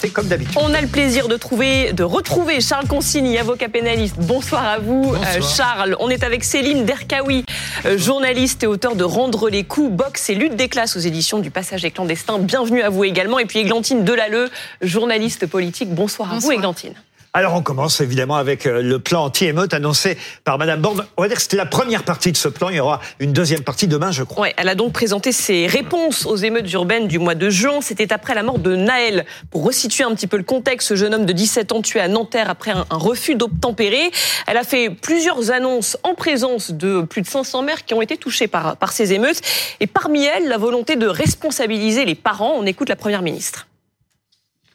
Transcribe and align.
C'est 0.00 0.10
comme 0.10 0.28
d'habitude. 0.28 0.56
On 0.60 0.72
a 0.74 0.80
le 0.80 0.86
plaisir 0.86 1.26
de 1.26 1.36
trouver, 1.36 1.92
de 1.92 2.04
retrouver 2.04 2.60
Charles 2.60 2.86
Consigny, 2.86 3.36
avocat 3.36 3.68
pénaliste. 3.68 4.14
Bonsoir 4.16 4.64
à 4.64 4.78
vous, 4.78 5.12
euh, 5.12 5.40
Charles. 5.40 5.96
On 5.98 6.08
est 6.08 6.22
avec 6.22 6.44
Céline 6.44 6.84
Derkaoui, 6.84 7.44
euh, 7.84 7.98
journaliste 7.98 8.62
et 8.62 8.68
auteur 8.68 8.94
de 8.94 9.02
Rendre 9.02 9.48
les 9.48 9.64
coups, 9.64 9.90
boxe 9.90 10.30
et 10.30 10.36
lutte 10.36 10.54
des 10.54 10.68
classes 10.68 10.96
aux 10.96 11.00
éditions 11.00 11.40
du 11.40 11.50
Passage 11.50 11.82
des 11.82 11.90
clandestins. 11.90 12.38
Bienvenue 12.38 12.82
à 12.82 12.90
vous 12.90 13.02
également. 13.02 13.40
Et 13.40 13.44
puis 13.46 13.58
Églantine 13.58 14.04
Delalleux, 14.04 14.50
journaliste 14.82 15.46
politique. 15.46 15.92
Bonsoir, 15.92 16.32
à 16.32 16.38
vous, 16.38 16.52
Églantine. 16.52 16.94
Alors 17.34 17.54
on 17.54 17.62
commence 17.62 18.00
évidemment 18.00 18.36
avec 18.36 18.66
euh, 18.66 18.80
le 18.80 18.98
plan 18.98 19.24
anti-émeute 19.24 19.74
annoncé 19.74 20.16
par 20.44 20.56
Madame 20.58 20.80
Borne. 20.80 21.04
On 21.16 21.22
va 21.22 21.28
dire 21.28 21.36
que 21.36 21.42
c'était 21.42 21.58
la 21.58 21.66
première 21.66 22.02
partie 22.02 22.32
de 22.32 22.36
ce 22.38 22.48
plan. 22.48 22.70
Il 22.70 22.76
y 22.76 22.80
aura 22.80 23.00
une 23.20 23.32
deuxième 23.32 23.62
partie 23.62 23.86
demain, 23.86 24.10
je 24.10 24.22
crois. 24.22 24.42
Ouais, 24.42 24.54
elle 24.56 24.68
a 24.68 24.74
donc 24.74 24.92
présenté 24.92 25.30
ses 25.30 25.66
réponses 25.66 26.24
aux 26.24 26.36
émeutes 26.36 26.72
urbaines 26.72 27.06
du 27.06 27.18
mois 27.18 27.34
de 27.34 27.50
juin. 27.50 27.80
C'était 27.82 28.12
après 28.12 28.34
la 28.34 28.42
mort 28.42 28.58
de 28.58 28.74
Naël. 28.74 29.26
Pour 29.50 29.64
resituer 29.64 30.04
un 30.04 30.14
petit 30.14 30.26
peu 30.26 30.38
le 30.38 30.42
contexte, 30.42 30.88
ce 30.88 30.96
jeune 30.96 31.14
homme 31.14 31.26
de 31.26 31.32
17 31.32 31.72
ans 31.72 31.82
tué 31.82 32.00
à 32.00 32.08
Nanterre 32.08 32.48
après 32.48 32.70
un, 32.70 32.86
refus 32.90 33.34
d'obtempérer. 33.34 34.10
Elle 34.46 34.56
a 34.56 34.64
fait 34.64 34.88
plusieurs 34.88 35.50
annonces 35.50 35.98
en 36.04 36.14
présence 36.14 36.70
de 36.70 37.02
plus 37.02 37.20
de 37.20 37.28
500 37.28 37.62
mères 37.62 37.84
qui 37.84 37.92
ont 37.92 38.02
été 38.02 38.16
touchées 38.16 38.48
par, 38.48 38.76
par 38.78 38.92
ces 38.92 39.12
émeutes. 39.12 39.42
Et 39.80 39.86
parmi 39.86 40.24
elles, 40.24 40.48
la 40.48 40.56
volonté 40.56 40.96
de 40.96 41.06
responsabiliser 41.06 42.06
les 42.06 42.14
parents. 42.14 42.54
On 42.56 42.64
écoute 42.64 42.88
la 42.88 42.96
Première 42.96 43.22
ministre 43.22 43.67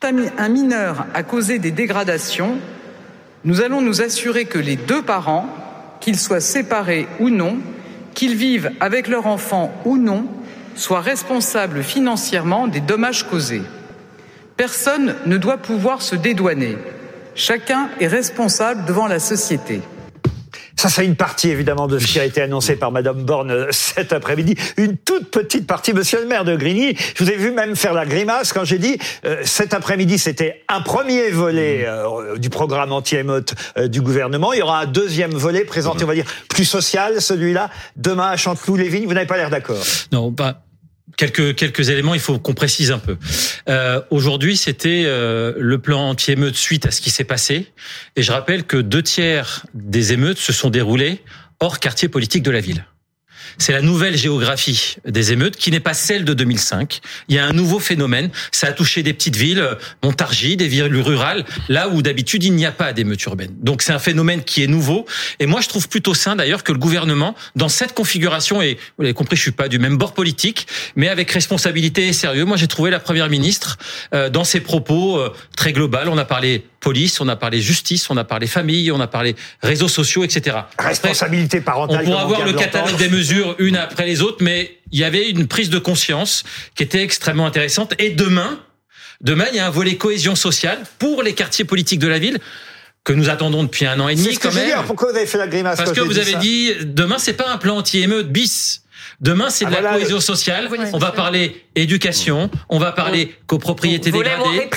un 0.04 0.50
mineur 0.50 1.06
a 1.14 1.24
causé 1.24 1.60
des 1.60 1.72
dégradations, 1.72 2.58
nous 3.46 3.62
allons 3.62 3.82
nous 3.82 4.02
assurer 4.02 4.46
que 4.46 4.60
les 4.60 4.76
deux 4.76 5.02
parents, 5.02 5.48
qu'ils 6.00 6.20
soient 6.20 6.40
séparés 6.40 7.08
ou 7.20 7.30
non, 7.30 7.58
qu'ils 8.14 8.36
vivent 8.36 8.72
avec 8.80 9.08
leur 9.08 9.28
enfant 9.28 9.74
ou 9.86 9.98
non, 9.98 10.26
soient 10.76 11.02
responsables 11.02 11.84
financièrement 11.84 12.68
des 12.68 12.80
dommages 12.80 13.28
causés. 13.28 13.64
Personne 14.58 15.16
ne 15.26 15.38
doit 15.38 15.58
pouvoir 15.58 16.02
se 16.02 16.16
dédouaner. 16.16 16.78
Chacun 17.36 17.90
est 18.00 18.08
responsable 18.08 18.86
devant 18.86 19.08
la 19.08 19.20
société. 19.20 19.82
Ça, 20.76 20.90
c'est 20.90 21.06
une 21.06 21.16
partie 21.16 21.50
évidemment 21.50 21.88
de 21.88 22.00
ce 22.00 22.08
qui 22.08 22.20
a 22.20 22.26
été 22.26 22.42
annoncé 22.42 22.76
par 22.76 22.92
Madame 22.92 23.24
Borne 23.24 23.52
euh, 23.52 23.68
cet 23.72 24.12
après-midi. 24.12 24.56
Une 24.78 24.98
toute 24.98 25.30
petite 25.30 25.68
partie. 25.68 25.94
Monsieur 25.94 26.20
le 26.20 26.28
maire 26.28 26.46
de 26.46 26.56
Grigny, 26.56 26.96
je 27.16 27.24
vous 27.24 27.30
ai 27.30 27.36
vu 27.36 27.52
même 27.52 27.76
faire 27.76 27.94
la 27.94 28.06
grimace 28.06 28.54
quand 28.54 28.66
j'ai 28.66 28.80
dit 28.80 28.98
euh, 29.26 29.38
cet 29.44 29.74
après-midi, 29.74 30.18
c'était 30.18 30.64
un 30.68 30.82
premier 30.82 31.30
volet 31.30 31.86
euh, 31.88 32.38
du 32.38 32.50
programme 32.50 32.92
anti-émeute 32.92 33.54
du 33.86 34.02
gouvernement. 34.02 34.54
Il 34.54 34.60
y 34.60 34.62
aura 34.62 34.82
un 34.82 34.86
deuxième 34.86 35.32
volet 35.32 35.64
présenté, 35.64 36.04
on 36.04 36.08
va 36.08 36.16
dire, 36.16 36.26
plus 36.50 36.66
social, 36.66 37.22
celui-là. 37.22 37.70
Demain 37.96 38.30
à 38.30 38.38
Chanteloup-les-Vignes. 38.38 39.06
Vous 39.06 39.14
n'avez 39.14 39.28
pas 39.28 39.38
l'air 39.38 39.50
d'accord? 39.50 39.84
Non, 40.12 40.32
pas 40.32 40.64
quelques 41.18 41.56
quelques 41.56 41.90
éléments, 41.90 42.14
il 42.14 42.20
faut 42.20 42.40
qu'on 42.40 42.54
précise 42.54 42.92
un 42.92 43.00
peu. 43.00 43.18
Euh, 43.70 44.02
Aujourd'hui, 44.10 44.58
c'était 44.58 45.04
euh, 45.06 45.54
le 45.58 45.80
plan 45.80 46.10
anti-émeute 46.10 46.56
suite 46.56 46.86
à 46.86 46.92
ce 46.92 47.02
qui 47.02 47.10
s'est 47.10 47.24
passé, 47.24 47.72
et 48.16 48.24
je 48.24 48.32
rappelle 48.32 48.64
que 48.64 48.78
deux 48.78 49.04
tiers 49.04 49.66
des 49.74 50.14
émeutes 50.14 50.38
se 50.38 50.54
sont 50.54 50.70
déroulés 50.70 51.22
hors 51.60 51.80
quartier 51.80 52.10
politique 52.10 52.44
de 52.44 52.52
la 52.52 52.60
ville. 52.60 52.86
C'est 53.58 53.74
la 53.74 53.82
nouvelle 53.82 54.18
géographie 54.18 54.96
des 55.06 55.32
émeutes 55.32 55.58
qui 55.58 55.72
n'est 55.72 55.80
pas 55.80 55.94
celle 55.94 56.26
de 56.26 56.34
2005. 56.34 57.02
Il 57.30 57.36
y 57.36 57.40
a 57.40 57.46
un 57.46 57.54
nouveau 57.54 57.80
phénomène. 57.80 58.30
Ça 58.52 58.68
a 58.68 58.72
touché 58.72 59.04
des 59.04 59.14
petites 59.14 59.36
villes, 59.36 59.78
Montargis, 60.04 60.58
des 60.58 60.68
villes 60.68 60.84
rurales, 60.84 61.46
là 61.70 61.90
où 61.90 62.02
d'habitude 62.02 62.44
il 62.44 62.54
n'y 62.54 62.66
a 62.66 62.72
pas 62.72 62.94
d'émeutes 62.94 63.24
urbaines. 63.24 63.56
Donc 63.62 63.82
c'est 63.82 63.94
un 63.94 64.00
phénomène 64.00 64.44
qui 64.44 64.64
est 64.64 64.68
nouveau. 64.68 65.06
Et 65.40 65.46
moi 65.46 65.62
je 65.62 65.70
trouve 65.70 65.88
plutôt 65.88 66.14
sain 66.14 66.36
d'ailleurs 66.36 66.64
que 66.64 66.72
le 66.72 66.80
gouvernement, 66.80 67.36
dans 67.56 67.70
cette 67.70 67.94
configuration, 67.94 68.62
et 68.62 68.78
vous 68.98 69.04
l'avez 69.04 69.14
compris, 69.14 69.36
je 69.36 69.42
suis 69.42 69.52
pas 69.52 69.68
du 69.68 69.80
même 69.80 69.98
bord 69.98 70.14
politique, 70.14 70.68
mais 70.96 71.10
avec 71.10 71.32
responsabilité 71.32 72.08
et 72.08 72.14
sérieux. 72.14 72.46
Moi 72.46 72.58
j'ai 72.58 72.68
trouvé 72.68 72.92
la 72.92 73.00
première 73.00 73.30
ministre 73.30 73.78
euh, 74.14 74.30
dans 74.30 74.44
ses 74.44 74.60
propos 74.60 75.18
euh, 75.18 75.34
très 75.56 75.74
global. 75.74 76.10
On 76.10 76.18
a 76.18 76.26
parlé 76.26 76.66
police, 76.84 77.20
on 77.22 77.28
a 77.30 77.36
parlé 77.36 77.62
justice, 77.62 78.10
on 78.10 78.18
a 78.18 78.24
parlé 78.24 78.46
famille, 78.46 78.92
on 78.92 79.00
a 79.00 79.08
parlé 79.08 79.36
réseaux 79.64 79.88
sociaux, 79.88 80.24
etc. 80.24 80.58
Responsabilité 80.78 81.62
parentale. 81.62 82.02
On 82.02 82.06
pourra 82.06 82.22
avoir 82.22 82.46
le 82.46 82.54
catalogue 82.54 82.98
des 82.98 83.10
mesures 83.10 83.56
une 83.58 83.78
après 83.78 84.06
les 84.06 84.22
autres, 84.22 84.44
mais 84.44 84.78
il 84.92 85.00
y 85.00 85.04
avait 85.04 85.30
une 85.30 85.48
prise 85.48 85.72
de 85.72 85.80
conscience 85.80 86.44
qui 86.76 86.84
était 86.84 87.02
extrêmement 87.02 87.48
intéressante. 87.48 87.94
Et 87.98 88.12
demain, 88.12 88.60
demain, 89.22 89.46
il 89.52 89.56
y 89.56 89.60
a 89.60 89.66
un 89.66 89.72
volet 89.72 89.96
cohésion 89.96 90.36
sociale 90.36 90.84
pour 91.00 91.24
les 91.24 91.34
quartiers 91.34 91.66
politiques 91.66 92.00
de 92.00 92.08
la 92.08 92.20
ville 92.20 92.38
que 93.04 93.14
nous 93.14 93.30
attendons 93.30 93.64
depuis 93.64 93.86
un 93.86 94.00
an 94.00 94.10
et 94.10 94.16
demi. 94.16 94.38
quand 94.38 94.54
même. 94.54 94.84
Pourquoi 94.86 95.12
vous 95.12 95.18
avez 95.18 95.26
fait 95.26 95.38
la 95.38 95.48
grimace 95.48 95.78
Parce 95.78 95.94
que 95.94 96.02
vous 96.02 96.20
avez 96.20 96.36
dit 96.36 96.72
demain, 96.84 97.18
c'est 97.18 97.34
pas 97.34 97.50
un 97.50 97.58
plan 97.58 97.78
anti-émeute 97.78 98.30
bis. 98.32 98.82
Demain, 99.22 99.50
c'est 99.50 99.66
de 99.66 99.74
ah, 99.74 99.82
la 99.82 99.94
cohésion 99.94 100.20
sociale. 100.20 100.70
On 100.92 100.98
va 100.98 101.12
parler 101.12 101.66
éducation, 101.76 102.50
on 102.70 102.80
va 102.80 102.92
parler 102.92 103.36
copropriété 103.48 104.12
dégradée. 104.12 104.70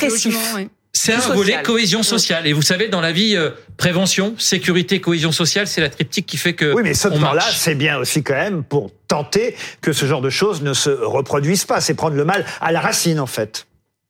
C'est 0.96 1.12
un 1.12 1.34
volet 1.34 1.62
cohésion 1.62 2.02
sociale. 2.02 2.46
Et 2.46 2.52
vous 2.52 2.62
savez, 2.62 2.88
dans 2.88 3.00
la 3.00 3.12
vie, 3.12 3.36
euh, 3.36 3.50
prévention, 3.76 4.34
sécurité, 4.38 5.00
cohésion 5.00 5.32
sociale, 5.32 5.66
c'est 5.66 5.80
la 5.80 5.88
triptyque 5.88 6.26
qui 6.26 6.36
fait 6.36 6.54
que. 6.54 6.72
Oui, 6.72 6.82
mais 6.82 6.94
ce 6.94 7.08
plan-là, 7.08 7.44
c'est 7.52 7.74
bien 7.74 7.98
aussi 7.98 8.22
quand 8.22 8.34
même 8.34 8.64
pour 8.64 8.90
tenter 9.08 9.54
que 9.80 9.92
ce 9.92 10.06
genre 10.06 10.20
de 10.20 10.30
choses 10.30 10.62
ne 10.62 10.72
se 10.72 10.90
reproduisent 10.90 11.64
pas. 11.64 11.80
C'est 11.80 11.94
prendre 11.94 12.16
le 12.16 12.24
mal 12.24 12.44
à 12.60 12.72
la 12.72 12.80
racine, 12.80 13.20
en 13.20 13.26
fait. 13.26 13.66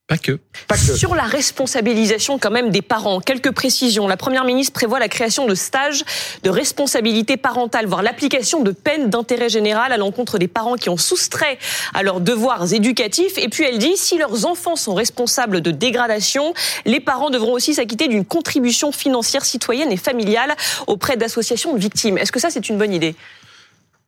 Pas 0.08 0.18
que. 0.18 0.38
Sur 0.94 1.16
la 1.16 1.24
responsabilisation 1.24 2.38
quand 2.38 2.52
même 2.52 2.70
des 2.70 2.82
parents, 2.82 3.20
quelques 3.20 3.50
précisions. 3.50 4.06
La 4.06 4.16
Première 4.16 4.44
ministre 4.44 4.72
prévoit 4.72 5.00
la 5.00 5.08
création 5.08 5.46
de 5.46 5.54
stages 5.56 6.04
de 6.44 6.50
responsabilité 6.50 7.36
parentale, 7.36 7.86
voire 7.86 8.04
l'application 8.04 8.62
de 8.62 8.70
peines 8.70 9.10
d'intérêt 9.10 9.48
général 9.48 9.90
à 9.90 9.96
l'encontre 9.96 10.38
des 10.38 10.46
parents 10.46 10.76
qui 10.76 10.90
ont 10.90 10.96
soustrait 10.96 11.58
à 11.92 12.04
leurs 12.04 12.20
devoirs 12.20 12.72
éducatifs. 12.72 13.36
Et 13.36 13.48
puis 13.48 13.64
elle 13.64 13.78
dit, 13.78 13.96
si 13.96 14.16
leurs 14.16 14.46
enfants 14.46 14.76
sont 14.76 14.94
responsables 14.94 15.60
de 15.60 15.72
dégradation, 15.72 16.54
les 16.84 17.00
parents 17.00 17.30
devront 17.30 17.54
aussi 17.54 17.74
s'acquitter 17.74 18.06
d'une 18.06 18.24
contribution 18.24 18.92
financière 18.92 19.44
citoyenne 19.44 19.90
et 19.90 19.96
familiale 19.96 20.54
auprès 20.86 21.16
d'associations 21.16 21.74
de 21.74 21.80
victimes. 21.80 22.16
Est-ce 22.16 22.30
que 22.30 22.38
ça, 22.38 22.50
c'est 22.50 22.68
une 22.68 22.78
bonne 22.78 22.92
idée? 22.92 23.16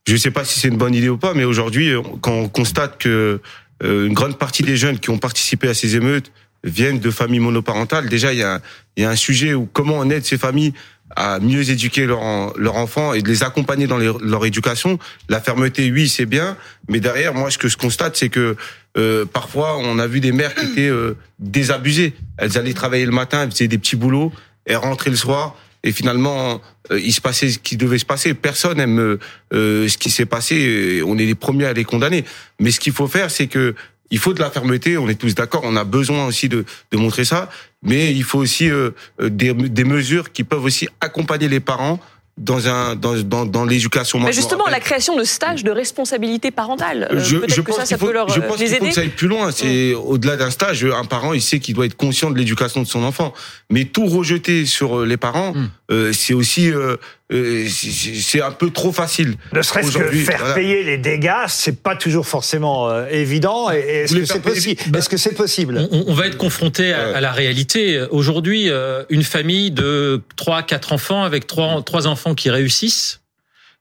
Je 0.07 0.13
ne 0.13 0.19
sais 0.19 0.31
pas 0.31 0.45
si 0.45 0.61
c'est 0.61 0.69
une 0.69 0.79
bonne 0.79 0.95
idée 0.95 1.09
ou 1.09 1.19
pas, 1.19 1.35
mais 1.35 1.45
aujourd'hui, 1.45 1.93
quand 2.21 2.33
on 2.33 2.49
constate 2.49 2.99
que 2.99 3.41
une 3.83 4.13
grande 4.13 4.39
partie 4.39 4.63
des 4.63 4.77
jeunes 4.77 4.99
qui 4.99 5.11
ont 5.11 5.19
participé 5.19 5.69
à 5.69 5.75
ces 5.75 5.97
émeutes 5.97 6.33
viennent 6.65 6.99
de 6.99 7.11
familles 7.11 7.41
monoparentales. 7.41 8.09
Déjà, 8.09 8.33
il 8.33 8.41
y 8.41 8.43
a, 8.43 8.61
y 8.97 9.05
a 9.05 9.11
un 9.11 9.17
sujet 9.17 9.55
où 9.55 9.67
comment 9.67 9.95
on 9.99 10.11
aide 10.11 10.25
ces 10.25 10.39
familles 10.39 10.73
à 11.17 11.39
mieux 11.39 11.71
éduquer 11.71 12.07
leurs 12.07 12.57
leur 12.59 12.77
enfants 12.77 13.15
et 13.15 13.23
de 13.23 13.29
les 13.29 13.43
accompagner 13.43 13.87
dans 13.87 13.99
leur 13.99 14.47
éducation. 14.47 14.99
La 15.29 15.41
fermeté, 15.41 15.91
oui, 15.91 16.09
c'est 16.09 16.27
bien, 16.27 16.57
mais 16.89 17.01
derrière, 17.01 17.35
moi, 17.35 17.51
ce 17.51 17.59
que 17.59 17.69
je 17.69 17.77
constate, 17.77 18.17
c'est 18.17 18.29
que 18.29 18.57
euh, 18.97 19.25
parfois, 19.25 19.79
on 19.79 19.99
a 19.99 20.07
vu 20.07 20.21
des 20.21 20.33
mères 20.33 20.55
qui 20.55 20.67
étaient 20.67 20.89
euh, 20.89 21.17
désabusées. 21.39 22.15
Elles 22.37 22.59
allaient 22.59 22.75
travailler 22.75 23.07
le 23.07 23.13
matin, 23.13 23.45
elles 23.45 23.51
faisaient 23.51 23.69
des 23.69 23.79
petits 23.79 23.97
boulots, 23.97 24.33
elles 24.65 24.77
rentraient 24.77 25.11
le 25.11 25.17
soir, 25.17 25.57
et 25.85 25.93
finalement, 25.93 26.61
euh, 26.91 27.01
il 27.01 27.13
se 27.13 27.21
passait 27.21 27.51
ce 27.51 27.59
qui 27.59 27.77
devait 27.77 27.99
se 27.99 28.05
passer. 28.05 28.35
Personne 28.35 28.81
aime 28.81 29.19
euh, 29.53 29.89
ce 29.89 29.99
qui 29.99 30.11
s'est 30.11 30.27
passé. 30.27 31.03
On 31.05 31.17
est 31.19 31.27
les 31.27 31.35
premiers 31.35 31.67
à 31.67 31.73
les 31.73 31.85
condamner. 31.85 32.25
Mais 32.61 32.71
ce 32.71 32.81
qu'il 32.81 32.93
faut 32.93 33.07
faire, 33.07 33.31
c'est 33.31 33.47
que 33.47 33.75
il 34.11 34.19
faut 34.19 34.33
de 34.33 34.41
la 34.41 34.51
fermeté. 34.51 34.97
On 34.97 35.09
est 35.09 35.15
tous 35.15 35.35
d'accord. 35.35 35.63
On 35.65 35.77
a 35.77 35.85
besoin 35.85 36.27
aussi 36.27 36.49
de, 36.49 36.65
de 36.91 36.97
montrer 36.97 37.25
ça. 37.25 37.51
Mais 37.83 38.13
il 38.13 38.25
faut 38.25 38.39
aussi 38.39 38.71
euh, 38.71 38.91
des, 39.21 39.53
des 39.53 39.85
mesures 39.85 40.33
qui 40.33 40.45
peuvent 40.45 40.65
aussi 40.65 40.89
accompagner 41.01 41.49
les 41.49 41.61
parents 41.61 42.01
dans 42.39 42.69
un 42.69 42.95
dans 42.97 43.15
dans, 43.23 43.45
dans 43.45 43.65
l'éducation. 43.65 44.21
Mais 44.21 44.33
justement, 44.33 44.67
la 44.71 44.81
création 44.81 45.17
de 45.17 45.25
stages 45.25 45.65
de 45.65 45.71
responsabilité 45.71 46.51
parentale. 46.51 47.09
Euh, 47.11 47.21
je, 47.21 47.39
je 47.49 47.61
pense 47.61 47.79
que 47.79 47.85
ça, 47.85 47.99
peut 47.99 48.13
leur 48.13 48.29
je 48.29 48.41
pense 48.41 48.57
qu'il 48.57 48.69
faut 48.69 48.85
que 48.85 48.93
ça 48.93 49.01
aille 49.01 49.09
plus 49.09 49.29
loin. 49.29 49.51
C'est 49.51 49.93
mm. 49.95 49.97
au-delà 49.97 50.37
d'un 50.37 50.51
stage, 50.51 50.85
un 50.85 51.05
parent 51.05 51.33
il 51.33 51.43
sait 51.43 51.59
qu'il 51.59 51.75
doit 51.75 51.87
être 51.87 51.97
conscient 51.97 52.31
de 52.31 52.39
l'éducation 52.39 52.83
de 52.83 52.87
son 52.87 53.03
enfant. 53.03 53.33
Mais 53.71 53.85
tout 53.85 54.07
rejeter 54.07 54.67
sur 54.67 55.05
les 55.05 55.17
parents, 55.17 55.53
mm. 55.53 55.71
euh, 55.91 56.13
c'est 56.13 56.35
aussi 56.35 56.71
euh, 56.71 56.79
euh, 56.79 56.97
c'est 57.31 58.41
un 58.41 58.53
peu 58.53 58.71
trop 58.71 58.93
facile. 58.93 59.37
Ne 59.53 59.63
serait-ce 59.63 59.97
que 59.97 60.11
faire 60.11 60.55
payer 60.55 60.83
les 60.83 60.97
dégâts, 60.97 61.47
c'est 61.49 61.83
pas 61.83 61.95
toujours 61.95 62.27
forcément 62.27 62.89
euh, 62.89 63.07
évident. 63.11 63.71
Est-ce 63.71 64.15
que 64.15 64.25
c'est 64.25 64.41
possible 64.41 64.97
Est-ce 64.97 65.09
que 65.09 65.17
c'est 65.17 65.35
possible? 65.35 65.89
On, 65.91 66.15
va 66.15 66.27
être 66.27 66.39
confronté 66.39 66.93
à, 66.93 67.21
la 67.21 67.33
réalité. 67.33 68.03
Aujourd'hui, 68.11 68.71
euh, 68.71 69.05
une 69.11 69.25
famille 69.25 69.71
de 69.71 70.23
3 70.37 70.63
quatre 70.63 70.93
enfants 70.93 71.23
avec 71.23 71.47
trois 71.47 71.83
trois 71.83 72.07
enfants 72.07 72.35
qui 72.35 72.51
réussissent 72.51 73.21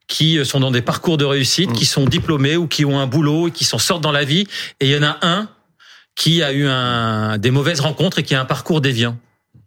qui 0.08 0.42
sont 0.44 0.58
dans 0.58 0.70
des 0.70 0.80
parcours 0.80 1.18
de 1.18 1.26
réussite, 1.26 1.72
qui 1.74 1.84
sont 1.84 2.06
diplômés 2.06 2.56
ou 2.56 2.66
qui 2.66 2.86
ont 2.86 2.98
un 2.98 3.06
boulot 3.06 3.48
et 3.48 3.50
qui 3.50 3.64
s'en 3.64 3.78
sortent 3.78 4.02
dans 4.02 4.10
la 4.10 4.24
vie. 4.24 4.46
Et 4.80 4.86
il 4.86 4.90
y 4.90 4.96
en 4.96 5.02
a 5.02 5.18
un 5.20 5.50
qui 6.16 6.42
a 6.42 6.52
eu 6.52 6.66
un, 6.66 7.38
des 7.38 7.50
mauvaises 7.50 7.80
rencontres 7.80 8.18
et 8.18 8.22
qui 8.22 8.34
a 8.34 8.40
un 8.40 8.46
parcours 8.46 8.80
déviant. 8.80 9.16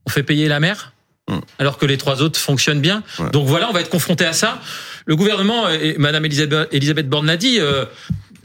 On 0.06 0.10
fait 0.10 0.24
payer 0.24 0.48
la 0.48 0.60
mère? 0.60 0.94
Mm. 1.30 1.40
alors 1.60 1.78
que 1.78 1.86
les 1.86 1.98
trois 1.98 2.22
autres 2.22 2.40
fonctionnent 2.40 2.82
bien. 2.82 3.04
Donc 3.32 3.48
voilà, 3.48 3.70
on 3.70 3.74
va 3.74 3.82
être 3.82 3.90
confronté 3.90 4.26
à 4.26 4.34
ça. 4.34 4.60
Le 5.06 5.16
gouvernement, 5.16 5.70
et 5.70 5.96
Madame 5.98 6.26
Elisabeth, 6.26 7.10
Borne 7.10 7.28
l'a 7.28 7.38
dit, 7.38 7.60
euh, 7.60 7.86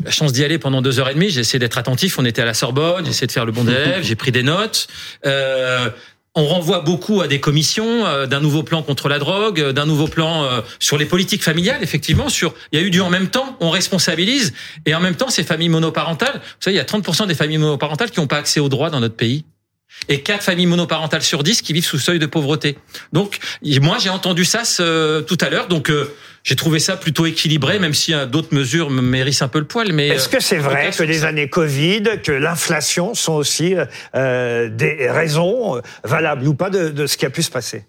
la 0.05 0.11
chance 0.11 0.33
d'y 0.33 0.45
aller 0.45 0.59
pendant 0.59 0.83
deux 0.83 1.01
heures 1.01 1.09
et 1.09 1.15
demie. 1.15 1.31
J'ai 1.31 1.41
essayé 1.41 1.59
d'être 1.59 1.79
attentif. 1.79 2.19
On 2.19 2.25
était 2.25 2.43
à 2.43 2.45
la 2.45 2.55
Sorbonne, 2.55 3.05
j'ai 3.05 3.11
essayé 3.11 3.27
de 3.27 3.33
faire 3.33 3.47
le 3.47 3.53
bon 3.53 3.69
élève, 3.69 4.03
j'ai 4.03 4.15
pris 4.15 4.31
des 4.31 4.43
notes. 4.43 4.89
Euh, 5.25 5.89
on 6.35 6.45
renvoie 6.45 6.81
beaucoup 6.81 7.23
à 7.23 7.29
des 7.29 7.41
commissions, 7.41 8.05
euh, 8.05 8.27
d'un 8.27 8.41
nouveau 8.41 8.63
plan 8.63 8.83
contre 8.83 9.09
la 9.09 9.19
drogue, 9.19 9.71
d'un 9.71 9.87
nouveau 9.87 10.07
plan 10.07 10.47
sur 10.79 10.99
les 10.99 11.07
politiques 11.07 11.43
familiales. 11.43 11.83
Effectivement, 11.83 12.29
sur 12.29 12.55
il 12.73 12.79
y 12.79 12.83
a 12.83 12.85
eu 12.85 12.91
du 12.91 13.01
en 13.01 13.09
même 13.09 13.29
temps. 13.29 13.57
On 13.61 13.71
responsabilise 13.71 14.53
et 14.85 14.95
en 14.95 15.01
même 15.01 15.17
temps 15.17 15.31
ces 15.31 15.45
familles 15.45 15.71
monoparentales. 15.71 16.35
Vous 16.35 16.61
savez, 16.61 16.75
il 16.75 16.79
y 16.79 16.81
a 16.81 16.85
30% 16.85 17.27
des 17.27 17.35
familles 17.35 17.59
monoparentales 17.59 18.11
qui 18.11 18.21
n'ont 18.21 18.27
pas 18.27 18.39
accès 18.39 18.61
aux 18.61 18.69
droits 18.69 18.91
dans 18.91 19.01
notre 19.01 19.17
pays. 19.17 19.47
Et 20.09 20.21
4 20.21 20.43
familles 20.43 20.67
monoparentales 20.67 21.23
sur 21.23 21.43
10 21.43 21.63
qui 21.63 21.73
vivent 21.73 21.85
sous 21.85 21.99
seuil 21.99 22.19
de 22.19 22.27
pauvreté. 22.27 22.79
Donc, 23.13 23.39
moi, 23.83 23.99
j'ai 24.01 24.11
entendu 24.11 24.45
ça 24.45 24.65
ce, 24.65 25.21
tout 25.23 25.39
à 25.41 25.51
l'heure. 25.51 25.69
Donc, 25.69 25.91
euh, 25.91 26.15
j'ai 26.47 26.55
trouvé 26.55 26.79
ça 26.79 26.97
plutôt 26.97 27.27
équilibré, 27.27 27.79
même 27.81 27.93
si 27.93 28.15
euh, 28.15 28.25
d'autres 28.25 28.55
mesures 28.55 28.89
me 28.89 29.03
mérissent 29.03 29.43
un 29.43 29.49
peu 29.49 29.59
le 29.59 29.67
poil. 29.67 29.93
Mais 29.93 30.09
est-ce 30.09 30.29
que 30.29 30.41
c'est 30.41 30.59
euh, 30.59 30.63
vrai 30.63 30.91
que 30.97 31.03
les 31.03 31.25
années 31.25 31.49
Covid, 31.49 32.05
que 32.23 32.33
l'inflation 32.33 33.15
sont 33.15 33.35
aussi 33.35 33.75
euh, 34.15 34.69
des 34.69 35.11
raisons 35.11 35.81
valables 36.05 36.47
ou 36.47 36.55
pas 36.55 36.71
de, 36.71 36.91
de 36.91 37.07
ce 37.07 37.17
qui 37.17 37.27
a 37.27 37.31
pu 37.31 37.43
se 37.43 37.51
passer? 37.51 37.85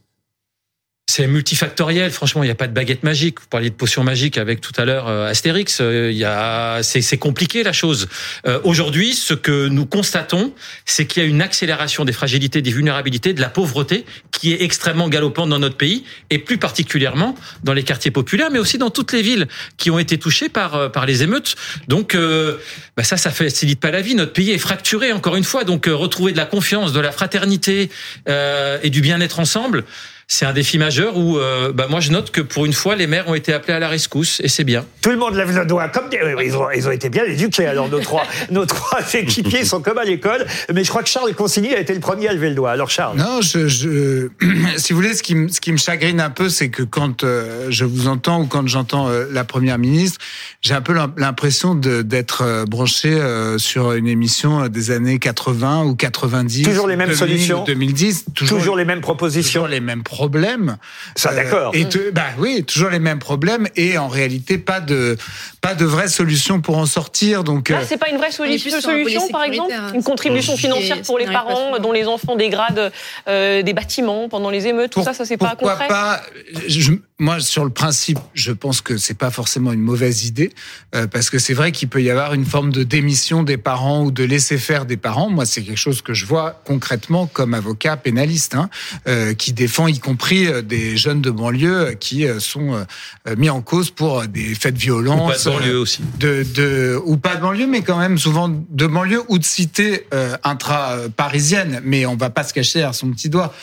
C'est 1.09 1.25
multifactoriel. 1.25 2.11
Franchement, 2.11 2.43
il 2.43 2.47
n'y 2.47 2.51
a 2.51 2.55
pas 2.55 2.67
de 2.67 2.73
baguette 2.73 3.03
magique. 3.03 3.39
Vous 3.39 3.47
parliez 3.47 3.69
de 3.69 3.75
potion 3.75 4.03
magique 4.03 4.37
avec 4.37 4.59
tout 4.59 4.73
à 4.75 4.83
l'heure 4.83 5.07
euh, 5.07 5.29
Astérix. 5.29 5.79
Euh, 5.79 6.11
il 6.11 6.17
y 6.17 6.25
a, 6.25 6.83
c'est 6.83 7.17
compliqué 7.17 7.63
la 7.63 7.71
chose. 7.71 8.07
Euh, 8.45 8.59
aujourd'hui, 8.65 9.13
ce 9.13 9.33
que 9.33 9.69
nous 9.69 9.85
constatons, 9.85 10.53
c'est 10.85 11.05
qu'il 11.05 11.23
y 11.23 11.25
a 11.25 11.29
une 11.29 11.41
accélération 11.41 12.03
des 12.03 12.11
fragilités, 12.11 12.61
des 12.61 12.71
vulnérabilités, 12.71 13.33
de 13.33 13.39
la 13.39 13.49
pauvreté 13.49 14.05
qui 14.31 14.51
est 14.51 14.61
extrêmement 14.61 15.07
galopante 15.07 15.49
dans 15.49 15.59
notre 15.59 15.77
pays 15.77 16.03
et 16.29 16.39
plus 16.39 16.57
particulièrement 16.57 17.35
dans 17.63 17.73
les 17.73 17.83
quartiers 17.83 18.11
populaires, 18.11 18.51
mais 18.51 18.59
aussi 18.59 18.77
dans 18.77 18.89
toutes 18.89 19.13
les 19.13 19.21
villes 19.21 19.47
qui 19.77 19.89
ont 19.89 19.99
été 19.99 20.17
touchées 20.17 20.49
par 20.49 20.91
par 20.91 21.05
les 21.05 21.23
émeutes. 21.23 21.55
Donc, 21.87 22.15
bah 22.15 23.03
ça, 23.03 23.17
ça 23.17 23.31
facilite 23.31 23.79
pas 23.79 23.91
la 23.91 24.01
vie. 24.01 24.13
Notre 24.13 24.33
pays 24.33 24.51
est 24.51 24.57
fracturé 24.57 25.13
encore 25.13 25.35
une 25.35 25.43
fois. 25.43 25.63
Donc, 25.63 25.85
retrouver 25.87 26.33
de 26.33 26.37
la 26.37 26.45
confiance, 26.45 26.93
de 26.93 26.99
la 26.99 27.11
fraternité 27.11 27.89
et 28.27 28.89
du 28.89 29.01
bien-être 29.01 29.39
ensemble 29.39 29.85
c'est 30.29 30.45
un 30.45 30.51
défi 30.51 30.77
majeur 30.77 31.15
où, 31.15 31.37
euh, 31.37 31.71
bah 31.71 31.87
moi, 31.89 32.01
je 32.01 32.11
note 32.11 32.31
que 32.31 32.41
pour 32.41 32.65
une 32.65 32.73
fois, 32.73 32.97
les 32.97 33.07
maires 33.07 33.29
ont 33.29 33.33
été 33.33 33.53
appelés 33.53 33.73
à 33.73 33.79
la 33.79 33.87
rescousse 33.87 34.41
et 34.43 34.49
c'est 34.49 34.65
bien. 34.65 34.83
Tout 35.01 35.09
le 35.09 35.15
monde 35.15 35.35
lève 35.35 35.55
le 35.57 35.65
doigt, 35.65 35.87
comme 35.87 36.09
des... 36.09 36.19
ils, 36.43 36.57
ont, 36.57 36.69
ils 36.69 36.85
ont 36.85 36.91
été 36.91 37.09
bien 37.09 37.23
éduqués. 37.23 37.65
Alors 37.65 37.87
nos 37.87 38.01
trois, 38.01 38.23
nos 38.51 38.65
trois 38.65 38.99
équipiers 39.13 39.63
sont 39.63 39.81
comme 39.81 39.97
à 39.97 40.03
l'école, 40.03 40.45
mais 40.73 40.83
je 40.83 40.89
crois 40.89 41.01
que 41.01 41.07
Charles 41.07 41.33
Consigny 41.33 41.73
a 41.73 41.79
été 41.79 41.93
le 41.93 42.01
premier 42.01 42.27
à 42.27 42.33
lever 42.33 42.49
le 42.49 42.55
doigt. 42.55 42.71
Alors 42.71 42.89
Charles. 42.89 43.17
Non, 43.17 43.39
je, 43.41 43.69
je... 43.69 44.27
si 44.75 44.91
vous 44.91 44.99
voulez, 44.99 45.13
ce 45.13 45.23
qui, 45.23 45.33
me, 45.33 45.47
ce 45.47 45.61
qui 45.61 45.71
me 45.71 45.77
chagrine 45.77 46.19
un 46.19 46.29
peu, 46.29 46.49
c'est 46.49 46.67
que 46.67 46.83
quand 46.83 47.23
euh, 47.23 47.67
je 47.69 47.85
vous 47.85 48.09
entends 48.09 48.41
ou 48.41 48.47
quand 48.47 48.67
j'entends 48.67 49.07
euh, 49.07 49.27
la 49.31 49.45
première 49.45 49.77
ministre, 49.77 50.19
j'ai 50.61 50.73
un 50.73 50.81
peu 50.81 50.93
l'impression 51.15 51.73
d'être 51.73 52.65
branché 52.65 53.17
sur 53.57 53.93
une 53.93 54.07
émission 54.07 54.67
des 54.67 54.91
années 54.91 55.19
80 55.19 55.85
ou 55.85 55.95
90. 55.95 56.63
Toujours 56.63 56.87
les 56.87 56.97
mêmes 56.97 57.13
solutions. 57.13 57.63
2010. 57.63 58.25
Toujours, 58.33 58.57
toujours 58.57 58.75
les 58.75 58.83
mêmes 58.83 58.99
propositions. 58.99 59.61
Toujours 59.61 59.67
les 59.67 59.79
mêmes 59.79 60.03
problèmes. 60.17 60.77
Ça, 61.15 61.33
d'accord. 61.33 61.71
et 61.75 61.85
bah 62.11 62.23
oui, 62.39 62.63
toujours 62.63 62.89
les 62.89 62.99
mêmes 62.99 63.19
problèmes 63.19 63.67
et 63.75 63.97
en 63.99 64.07
réalité 64.07 64.57
pas 64.57 64.79
de 64.79 65.15
pas 65.61 65.75
de 65.75 65.85
vraie 65.85 66.07
solution 66.07 66.59
pour 66.59 66.77
en 66.77 66.87
sortir. 66.87 67.43
Donc 67.43 67.69
Là, 67.69 67.81
c'est 67.85 67.97
pas 67.97 68.09
une 68.09 68.17
vraie 68.17 68.31
solution, 68.31 68.81
solution 68.81 69.27
par 69.29 69.43
exemple, 69.43 69.73
une 69.93 70.03
contribution 70.03 70.57
financière 70.57 71.01
pour 71.03 71.19
les 71.19 71.25
parents 71.25 71.77
dont 71.79 71.91
les 71.91 72.07
enfants 72.07 72.35
dégradent 72.35 72.91
euh, 73.27 73.61
des 73.61 73.73
bâtiments 73.73 74.27
pendant 74.27 74.49
les 74.49 74.65
émeutes. 74.65 74.91
Tout 74.91 75.03
ça, 75.03 75.13
ça 75.13 75.25
c'est 75.25 75.37
pas 75.37 75.55
concret. 75.55 75.87
pas 75.87 76.21
je, 76.67 76.93
Moi, 77.19 77.39
sur 77.39 77.63
le 77.63 77.71
principe, 77.71 78.19
je 78.35 78.51
pense 78.51 78.81
que 78.81 78.97
c'est 78.97 79.15
pas 79.15 79.31
forcément 79.31 79.73
une 79.73 79.81
mauvaise 79.81 80.25
idée 80.25 80.51
euh, 80.93 81.07
parce 81.07 81.31
que 81.31 81.39
c'est 81.39 81.55
vrai 81.55 81.71
qu'il 81.71 81.89
peut 81.89 82.03
y 82.03 82.11
avoir 82.11 82.35
une 82.35 82.45
forme 82.45 82.71
de 82.71 82.83
démission 82.83 83.41
des 83.41 83.57
parents 83.57 84.03
ou 84.03 84.11
de 84.11 84.23
laisser 84.23 84.59
faire 84.59 84.85
des 84.85 84.97
parents. 84.97 85.27
Moi, 85.27 85.47
c'est 85.47 85.63
quelque 85.63 85.79
chose 85.79 86.03
que 86.03 86.13
je 86.13 86.27
vois 86.27 86.61
concrètement 86.63 87.25
comme 87.25 87.55
avocat 87.55 87.97
pénaliste 87.97 88.53
hein, 88.53 88.69
euh, 89.07 89.33
qui 89.33 89.51
défend 89.51 89.87
y 89.87 89.97
compris 89.97 90.45
euh, 90.45 90.61
des 90.61 90.95
jeunes 90.97 91.21
de 91.21 91.31
banlieue 91.31 91.95
qui 91.99 92.27
euh, 92.27 92.39
sont 92.39 92.75
euh, 92.75 93.35
mis 93.35 93.49
en 93.49 93.61
cause 93.61 93.89
pour 93.89 94.27
des 94.27 94.53
faits 94.53 94.75
de 94.75 94.79
violence. 94.79 95.43
Ou 95.43 95.43
pas 95.43 95.51
de 95.51 95.57
banlieue 95.57 95.79
aussi. 95.79 96.01
De, 96.19 96.45
de, 96.53 97.01
ou 97.03 97.17
pas 97.17 97.35
de 97.35 97.41
banlieue, 97.41 97.65
mais 97.65 97.81
quand 97.81 97.97
même 97.97 98.17
souvent 98.17 98.47
de 98.47 98.85
banlieue 98.85 99.23
ou 99.27 99.39
de 99.39 99.43
cité 99.43 100.05
intra-parisienne. 100.43 101.81
Mais 101.83 102.05
on 102.05 102.15
va 102.15 102.29
pas 102.29 102.43
se 102.43 102.53
cacher 102.53 102.83
à 102.83 102.93
son 102.93 103.09
petit 103.09 103.29
doigt. 103.29 103.53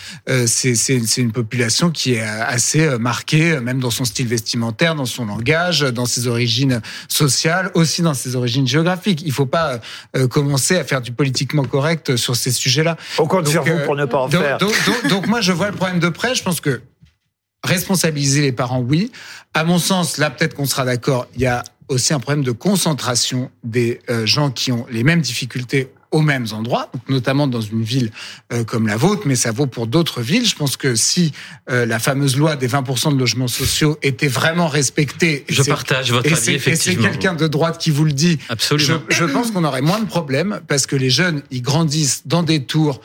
C'est 0.47 1.19
une 1.19 1.33
population 1.33 1.91
qui 1.91 2.15
est 2.15 2.21
assez 2.21 2.99
marquée, 2.99 3.44
même 3.61 3.81
dans 3.81 3.91
son 3.91 4.05
style 4.05 4.27
vestimentaire, 4.27 4.95
dans 4.95 5.07
son 5.07 5.27
langage, 5.27 5.81
dans 5.81 6.07
ses 6.07 6.27
origines 6.27 6.81
sociales, 7.09 7.71
aussi 7.75 8.03
dans 8.03 8.15
ses 8.15 8.37
origines 8.37 8.67
géographiques. 8.67 9.23
Il 9.25 9.33
faut 9.33 9.47
pas 9.47 9.81
commencer 10.31 10.77
à 10.77 10.85
faire 10.85 11.01
du 11.01 11.13
politiquement 11.13 11.65
correct 11.65 12.17
sur 12.17 12.37
ces 12.37 12.51
sujets-là. 12.51 12.97
Compte 13.17 13.49
sur 13.49 13.65
vous 13.65 13.85
pour 13.85 13.97
ne 13.97 14.05
pas 14.05 14.19
en 14.19 14.29
faire. 14.29 14.59
Donc, 14.59 14.75
donc, 14.87 15.07
donc, 15.09 15.27
moi, 15.27 15.41
je 15.41 15.53
vois 15.53 15.71
le 15.71 15.77
problème 15.77 15.99
de 15.99 16.09
près 16.09 16.35
je 16.35 16.43
pense 16.43 16.61
que 16.61 16.83
responsabiliser 17.65 18.43
les 18.43 18.53
parents, 18.53 18.81
oui. 18.81 19.11
À 19.55 19.65
mon 19.65 19.79
sens, 19.79 20.19
là, 20.19 20.31
peut-être 20.31 20.55
qu'on 20.55 20.67
sera 20.67 20.85
d'accord, 20.85 21.27
il 21.35 21.41
y 21.41 21.47
a 21.47 21.65
aussi 21.89 22.13
un 22.13 22.21
problème 22.21 22.45
de 22.45 22.53
concentration 22.53 23.51
des 23.63 24.01
euh, 24.11 24.27
gens 24.27 24.51
qui 24.51 24.73
ont 24.73 24.87
les 24.91 25.05
mêmes 25.05 25.21
difficultés 25.21 25.89
aux 26.15 26.23
mêmes 26.23 26.47
endroits, 26.53 26.93
notamment 27.09 27.49
dans 27.49 27.61
une 27.61 27.83
ville 27.83 28.13
euh, 28.53 28.63
comme 28.63 28.87
la 28.87 28.97
vôtre, 28.97 29.23
mais 29.27 29.35
ça 29.35 29.51
vaut 29.51 29.67
pour 29.67 29.89
d'autres 29.89 30.23
villes. 30.23 30.47
Je 30.47 30.55
pense 30.55 30.77
que 30.77 30.95
si 30.95 31.33
euh, 31.69 31.87
la 31.87 31.99
fameuse 31.99 32.37
loi 32.37 32.55
des 32.55 32.69
20% 32.69 33.13
de 33.15 33.19
logements 33.19 33.49
sociaux 33.49 33.99
était 34.01 34.29
vraiment 34.29 34.69
respectée, 34.69 35.45
je 35.49 35.65
partage 35.65 36.13
votre 36.13 36.33
avis 36.33 36.53
effectivement. 36.53 36.73
Et 36.73 36.77
c'est 36.77 37.11
quelqu'un 37.11 37.35
de 37.35 37.49
droite 37.49 37.79
qui 37.79 37.91
vous 37.91 38.05
le 38.05 38.13
dit. 38.13 38.39
Absolument. 38.49 39.01
Je, 39.09 39.17
je 39.17 39.25
pense 39.25 39.51
qu'on 39.51 39.65
aurait 39.65 39.83
moins 39.83 39.99
de 39.99 40.07
problèmes 40.07 40.61
parce 40.69 40.87
que 40.87 40.95
les 40.95 41.11
jeunes, 41.11 41.43
ils 41.51 41.63
grandissent 41.63 42.23
dans 42.27 42.45
des 42.45 42.63
tours 42.63 43.01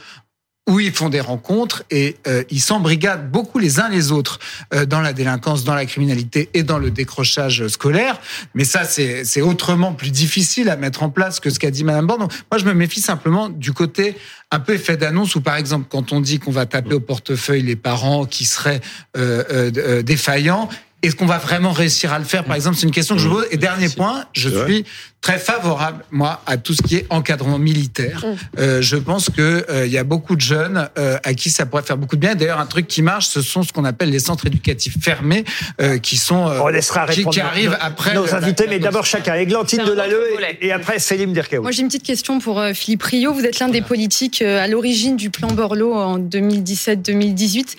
où 0.70 0.80
ils 0.80 0.94
font 0.94 1.10
des 1.10 1.20
rencontres 1.20 1.84
et 1.90 2.16
euh, 2.28 2.44
ils 2.52 2.62
s'embrigadent 2.62 3.30
beaucoup 3.30 3.58
les 3.58 3.80
uns 3.80 3.90
les 3.90 4.12
autres 4.12 4.40
euh, 4.74 4.86
dans 4.86 5.02
la 5.02 5.14
délinquance, 5.14 5.64
dans 5.64 5.74
la 5.74 5.86
criminalité 5.86 6.50
et 6.54 6.62
dans 6.62 6.78
le 6.78 6.92
décrochage 6.92 7.68
scolaire. 7.68 8.22
Mais 8.54 8.64
ça, 8.64 8.84
c'est 8.84 9.42
autrement 9.42 9.94
plus 9.94 10.12
difficile 10.12 10.70
à 10.70 10.76
mettre 10.76 11.02
en 11.02 11.10
place 11.10 11.40
que 11.40 11.50
ce 11.50 11.58
qu'a 11.58 11.72
dit 11.72 11.84
Madame 11.84 12.06
Borne. 12.06 12.28
moi, 12.52 12.60
je 12.60 12.66
me 12.66 12.74
méfie 12.74 13.02
simplement 13.02 13.50
du 13.50 13.74
côté 13.74 14.16
un 14.52 14.60
peu 14.60 14.74
effet 14.74 14.96
d'annonce 14.96 15.36
où, 15.36 15.42
par 15.42 15.56
exemple, 15.56 15.88
quand 15.90 16.14
on 16.14 16.22
dit 16.22 16.40
qu'on 16.40 16.52
va 16.52 16.68
taper 16.68 16.94
au 16.94 17.00
portefeuille 17.00 17.64
les 17.64 17.76
parents 17.76 18.26
qui 18.26 18.46
seraient 18.46 18.82
euh, 19.18 19.44
euh 19.78 20.04
défaillants, 20.04 20.70
est-ce 21.02 21.16
qu'on 21.16 21.26
va 21.26 21.38
vraiment 21.38 21.72
réussir 21.72 22.12
à 22.12 22.20
le 22.20 22.26
faire? 22.26 22.44
Par 22.44 22.56
exemple, 22.56 22.76
c'est 22.76 22.86
une 22.86 22.92
question 22.92 23.16
que 23.16 23.22
je 23.22 23.28
vous 23.28 23.36
pose. 23.36 23.48
Et 23.52 23.58
dernier 23.58 23.90
point, 23.90 24.26
je 24.34 24.50
suis 24.50 24.86
très 25.22 25.38
favorable, 25.38 26.04
moi, 26.12 26.42
à 26.46 26.58
tout 26.58 26.74
ce 26.74 26.82
qui 26.82 26.96
est 26.96 27.06
encadrement 27.10 27.60
militaire. 27.60 28.26
Mm. 28.26 28.60
Euh, 28.60 28.82
je 28.82 28.96
pense 28.96 29.30
que 29.30 29.66
euh, 29.70 29.86
il 29.86 29.92
y 29.92 29.98
a 29.98 30.04
beaucoup 30.04 30.36
de 30.36 30.42
jeunes 30.42 30.90
euh, 30.98 31.18
à 31.24 31.34
qui 31.34 31.50
ça 31.50 31.66
pourrait 31.66 31.84
faire 31.84 31.98
beaucoup 31.98 32.16
de 32.16 32.22
bien. 32.22 32.36
D'ailleurs, 32.36 32.60
un 32.60 32.66
truc 32.66 32.88
qui 32.88 33.02
marche, 33.02 33.28
ce 33.28 33.42
sont 33.42 33.64
ce 33.64 33.72
qu'on 33.72 33.86
appelle 33.86 34.10
les 34.10 34.20
centres 34.20 34.48
éducatifs 34.48 34.98
fermés, 35.02 35.44
euh, 35.82 36.00
qui 36.00 36.18
sont 36.18 36.36
On 36.36 36.68
laissera 36.68 37.08
qui, 37.08 37.26
qui 37.26 37.40
arrivent 37.40 37.78
après 37.80 38.14
nos 38.14 38.34
invités, 38.34 38.66
mais 38.70 38.80
d'abord 38.80 39.06
chacun. 39.06 39.36
Églantine 39.36 39.84
de 39.86 39.92
Lalleux 39.92 40.36
et, 40.62 40.72
après 40.72 41.00
Céline 41.00 41.32
Derkaoui. 41.34 41.62
Moi, 41.62 41.72
j'ai 41.72 41.82
une 41.82 41.88
petite 41.88 42.04
question 42.04 42.40
pour 42.40 42.62
Philippe 42.74 43.04
Rio. 43.04 43.34
Vous 43.34 43.46
êtes 43.46 43.60
l'un 43.60 43.70
des 43.70 43.82
politiques 43.82 44.42
à 44.42 44.68
l'origine 44.68 45.16
du 45.16 45.30
plan 45.30 45.50
Borloo 45.50 45.94
en 45.94 46.20
2017-2018. 46.20 47.76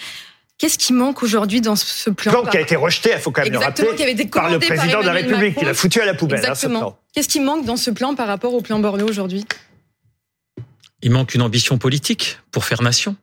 Qu'est-ce 0.61 0.76
qui 0.76 0.93
manque 0.93 1.23
aujourd'hui 1.23 1.62
dans 1.62 1.75
ce 1.75 2.11
plan 2.11 2.33
Plan 2.33 2.45
qui 2.45 2.59
a 2.59 2.61
été 2.61 2.76
rejeté, 2.76 3.12
il 3.14 3.19
faut 3.19 3.31
quand 3.31 3.43
même 3.43 3.52
le 3.52 3.59
rappeler, 3.59 3.95
qui 3.97 4.02
avait 4.02 4.12
été 4.12 4.26
par 4.26 4.50
le 4.50 4.59
président 4.59 5.00
de 5.00 5.07
la 5.07 5.12
République, 5.12 5.57
qui 5.57 5.64
l'a 5.64 5.73
foutu 5.73 6.02
à 6.02 6.05
la 6.05 6.12
poubelle. 6.12 6.40
Hein, 6.40 6.50
Exactement. 6.50 6.99
Qu'est-ce 7.14 7.29
qui 7.29 7.40
manque 7.40 7.64
dans 7.64 7.79
ce 7.79 7.90
plan 7.90 8.14
par 8.14 8.26
rapport 8.26 8.52
au 8.52 8.61
plan 8.61 8.79
Borloo 8.79 9.09
aujourd'hui? 9.09 9.47
Il 11.00 11.12
manque 11.12 11.35
une 11.35 11.40
ambition 11.40 11.79
politique 11.79 12.38
pour 12.50 12.67
faire 12.67 12.83
nation. 12.83 13.17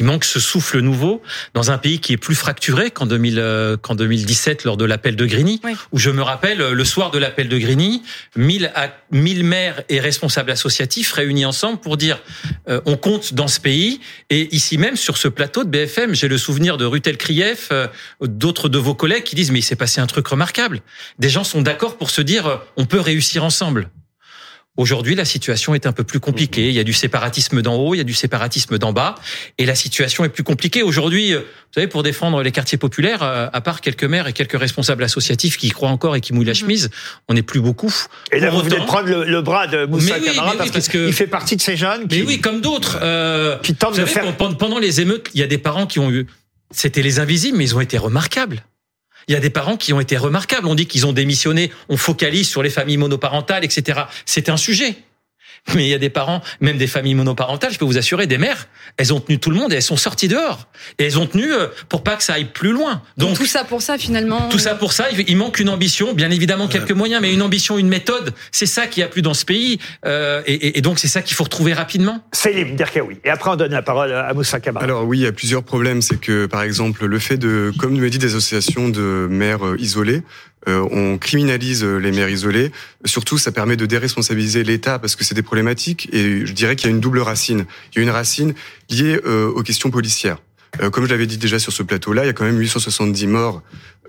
Il 0.00 0.06
manque 0.06 0.24
ce 0.24 0.40
souffle 0.40 0.80
nouveau 0.80 1.22
dans 1.54 1.70
un 1.70 1.78
pays 1.78 2.00
qui 2.00 2.12
est 2.12 2.16
plus 2.16 2.34
fracturé 2.34 2.90
qu'en 2.90 3.06
2000, 3.06 3.76
qu'en 3.82 3.94
2017 3.94 4.64
lors 4.64 4.76
de 4.76 4.84
l'appel 4.84 5.14
de 5.14 5.26
Grigny, 5.26 5.60
où 5.92 5.98
je 5.98 6.10
me 6.10 6.22
rappelle 6.22 6.58
le 6.58 6.84
soir 6.84 7.10
de 7.10 7.18
l'appel 7.18 7.48
de 7.48 7.58
Grigny, 7.58 8.02
1000 8.36 8.72
à 8.74 8.90
1000 9.12 9.44
maires 9.44 9.82
et 9.88 10.00
responsables 10.00 10.50
associatifs 10.50 11.12
réunis 11.12 11.44
ensemble 11.44 11.78
pour 11.78 11.96
dire 11.96 12.20
euh, 12.68 12.80
on 12.86 12.96
compte 12.96 13.34
dans 13.34 13.48
ce 13.48 13.60
pays 13.60 14.00
et 14.30 14.54
ici 14.54 14.78
même 14.78 14.96
sur 14.96 15.16
ce 15.16 15.28
plateau 15.28 15.64
de 15.64 15.68
BFM, 15.68 16.14
j'ai 16.14 16.28
le 16.28 16.38
souvenir 16.38 16.76
de 16.76 16.84
Rutel 16.84 17.16
Krief, 17.16 17.68
euh, 17.72 17.86
d'autres 18.20 18.68
de 18.68 18.78
vos 18.78 18.94
collègues 18.94 19.24
qui 19.24 19.34
disent 19.34 19.50
mais 19.50 19.60
il 19.60 19.64
s'est 19.64 19.76
passé 19.76 20.00
un 20.00 20.06
truc 20.06 20.26
remarquable. 20.28 20.80
Des 21.18 21.28
gens 21.28 21.44
sont 21.44 21.62
d'accord 21.62 21.96
pour 21.96 22.10
se 22.10 22.22
dire 22.22 22.46
euh, 22.46 22.56
on 22.76 22.86
peut 22.86 23.00
réussir 23.00 23.44
ensemble. 23.44 23.90
Aujourd'hui, 24.80 25.14
la 25.14 25.26
situation 25.26 25.74
est 25.74 25.84
un 25.84 25.92
peu 25.92 26.04
plus 26.04 26.20
compliquée. 26.20 26.68
Il 26.68 26.74
y 26.74 26.78
a 26.78 26.84
du 26.84 26.94
séparatisme 26.94 27.60
d'en 27.60 27.74
haut, 27.74 27.92
il 27.94 27.98
y 27.98 28.00
a 28.00 28.04
du 28.04 28.14
séparatisme 28.14 28.78
d'en 28.78 28.94
bas, 28.94 29.14
et 29.58 29.66
la 29.66 29.74
situation 29.74 30.24
est 30.24 30.30
plus 30.30 30.42
compliquée. 30.42 30.82
Aujourd'hui, 30.82 31.34
euh, 31.34 31.40
vous 31.40 31.74
savez, 31.74 31.86
pour 31.86 32.02
défendre 32.02 32.42
les 32.42 32.50
quartiers 32.50 32.78
populaires, 32.78 33.22
euh, 33.22 33.48
à 33.52 33.60
part 33.60 33.82
quelques 33.82 34.04
maires 34.04 34.26
et 34.26 34.32
quelques 34.32 34.58
responsables 34.58 35.04
associatifs 35.04 35.58
qui 35.58 35.66
y 35.66 35.70
croient 35.70 35.90
encore 35.90 36.16
et 36.16 36.22
qui 36.22 36.32
mouillent 36.32 36.46
la 36.46 36.52
mhm. 36.52 36.60
chemise, 36.60 36.90
on 37.28 37.34
n'est 37.34 37.42
plus 37.42 37.60
beaucoup. 37.60 37.94
Et 38.32 38.40
là, 38.40 38.48
vous 38.48 38.62
venez 38.62 38.80
de 38.80 38.86
prendre 38.86 39.06
le, 39.06 39.42
bras 39.42 39.66
de 39.66 39.84
Moussa 39.84 40.18
Camara 40.18 40.54
parce, 40.56 40.88
qu'il 40.88 41.12
fait 41.12 41.26
partie 41.26 41.56
de 41.56 41.60
ces 41.60 41.76
jeunes. 41.76 42.08
Qui... 42.08 42.20
Mais 42.20 42.26
oui, 42.26 42.40
comme 42.40 42.62
d'autres. 42.62 43.00
Euh, 43.02 43.58
qui 43.58 43.74
tentent 43.74 44.00
de 44.00 44.06
faire. 44.06 44.34
Pendant 44.38 44.78
les 44.78 45.02
émeutes, 45.02 45.28
il 45.34 45.40
y 45.40 45.42
a 45.42 45.46
des 45.46 45.58
parents 45.58 45.86
qui 45.86 45.98
ont 45.98 46.10
eu. 46.10 46.26
C'était 46.70 47.02
les 47.02 47.18
invisibles, 47.18 47.58
mais 47.58 47.64
ils 47.64 47.76
ont 47.76 47.80
été 47.80 47.98
remarquables. 47.98 48.62
Il 49.28 49.34
y 49.34 49.36
a 49.36 49.40
des 49.40 49.50
parents 49.50 49.76
qui 49.76 49.92
ont 49.92 50.00
été 50.00 50.16
remarquables. 50.16 50.66
On 50.66 50.74
dit 50.74 50.86
qu'ils 50.86 51.06
ont 51.06 51.12
démissionné, 51.12 51.70
on 51.88 51.96
focalise 51.96 52.48
sur 52.48 52.62
les 52.62 52.70
familles 52.70 52.96
monoparentales, 52.96 53.64
etc. 53.64 54.02
C'est 54.26 54.48
un 54.48 54.56
sujet. 54.56 54.96
Mais 55.74 55.84
il 55.86 55.88
y 55.88 55.94
a 55.94 55.98
des 55.98 56.10
parents, 56.10 56.42
même 56.60 56.78
des 56.78 56.86
familles 56.86 57.14
monoparentales, 57.14 57.72
je 57.72 57.78
peux 57.78 57.84
vous 57.84 57.98
assurer, 57.98 58.26
des 58.26 58.38
mères, 58.38 58.68
elles 58.96 59.12
ont 59.12 59.20
tenu 59.20 59.38
tout 59.38 59.50
le 59.50 59.56
monde 59.56 59.72
et 59.72 59.76
elles 59.76 59.82
sont 59.82 59.96
sorties 59.96 60.28
dehors. 60.28 60.68
Et 60.98 61.04
elles 61.04 61.18
ont 61.18 61.26
tenu 61.26 61.52
euh, 61.52 61.68
pour 61.88 62.02
pas 62.02 62.16
que 62.16 62.22
ça 62.22 62.34
aille 62.34 62.46
plus 62.46 62.72
loin. 62.72 63.02
Donc 63.16 63.36
tout 63.36 63.46
ça 63.46 63.64
pour 63.64 63.82
ça 63.82 63.98
finalement. 63.98 64.48
Tout 64.48 64.58
ça 64.58 64.74
pour 64.74 64.92
ça, 64.92 65.06
il 65.10 65.36
manque 65.36 65.60
une 65.60 65.68
ambition, 65.68 66.12
bien 66.14 66.30
évidemment 66.30 66.68
quelques 66.68 66.92
moyens, 66.92 67.20
mais 67.22 67.32
une 67.32 67.42
ambition, 67.42 67.78
une 67.78 67.88
méthode. 67.88 68.34
C'est 68.52 68.66
ça 68.66 68.86
qui 68.86 69.02
a 69.02 69.08
plus 69.08 69.22
dans 69.22 69.34
ce 69.34 69.44
pays. 69.44 69.78
Euh, 70.06 70.42
et, 70.46 70.78
et, 70.78 70.80
donc 70.80 70.98
c'est 70.98 71.08
ça 71.08 71.22
qu'il 71.22 71.34
faut 71.36 71.44
retrouver 71.44 71.72
rapidement. 71.72 72.24
Céline 72.32 72.76
Derkaoui. 72.76 73.18
Et 73.24 73.30
après 73.30 73.50
on 73.50 73.56
donne 73.56 73.72
la 73.72 73.82
parole 73.82 74.12
à 74.12 74.32
Moussa 74.34 74.60
Kamara. 74.60 74.84
Alors 74.84 75.04
oui, 75.04 75.18
il 75.18 75.22
y 75.22 75.26
a 75.26 75.32
plusieurs 75.32 75.62
problèmes. 75.62 76.02
C'est 76.02 76.20
que 76.20 76.46
par 76.46 76.62
exemple 76.62 77.06
le 77.06 77.18
fait 77.18 77.36
de, 77.36 77.72
comme 77.78 77.94
nous 77.94 78.02
l'a 78.02 78.08
dit, 78.08 78.18
des 78.18 78.34
associations 78.34 78.88
de 78.88 79.28
mères 79.30 79.64
euh, 79.64 79.76
isolées, 79.78 80.22
euh, 80.68 80.86
on 80.90 81.18
criminalise 81.18 81.84
les 81.84 82.12
mères 82.12 82.28
isolées. 82.28 82.70
Surtout, 83.04 83.38
ça 83.38 83.52
permet 83.52 83.76
de 83.76 83.86
déresponsabiliser 83.86 84.62
l'État 84.62 84.98
parce 84.98 85.16
que 85.16 85.24
c'est 85.24 85.34
des 85.34 85.42
problématiques. 85.42 86.08
Et 86.12 86.44
je 86.44 86.52
dirais 86.52 86.76
qu'il 86.76 86.88
y 86.88 86.92
a 86.92 86.94
une 86.94 87.00
double 87.00 87.20
racine. 87.20 87.64
Il 87.92 87.96
y 87.96 88.00
a 88.00 88.02
une 88.02 88.10
racine 88.10 88.54
liée 88.90 89.18
euh, 89.24 89.48
aux 89.48 89.62
questions 89.62 89.90
policières. 89.90 90.38
Euh, 90.80 90.90
comme 90.90 91.04
je 91.04 91.10
l'avais 91.10 91.26
dit 91.26 91.38
déjà 91.38 91.58
sur 91.58 91.72
ce 91.72 91.82
plateau-là, 91.82 92.24
il 92.24 92.26
y 92.26 92.30
a 92.30 92.32
quand 92.32 92.44
même 92.44 92.58
870 92.58 93.26
morts 93.26 93.62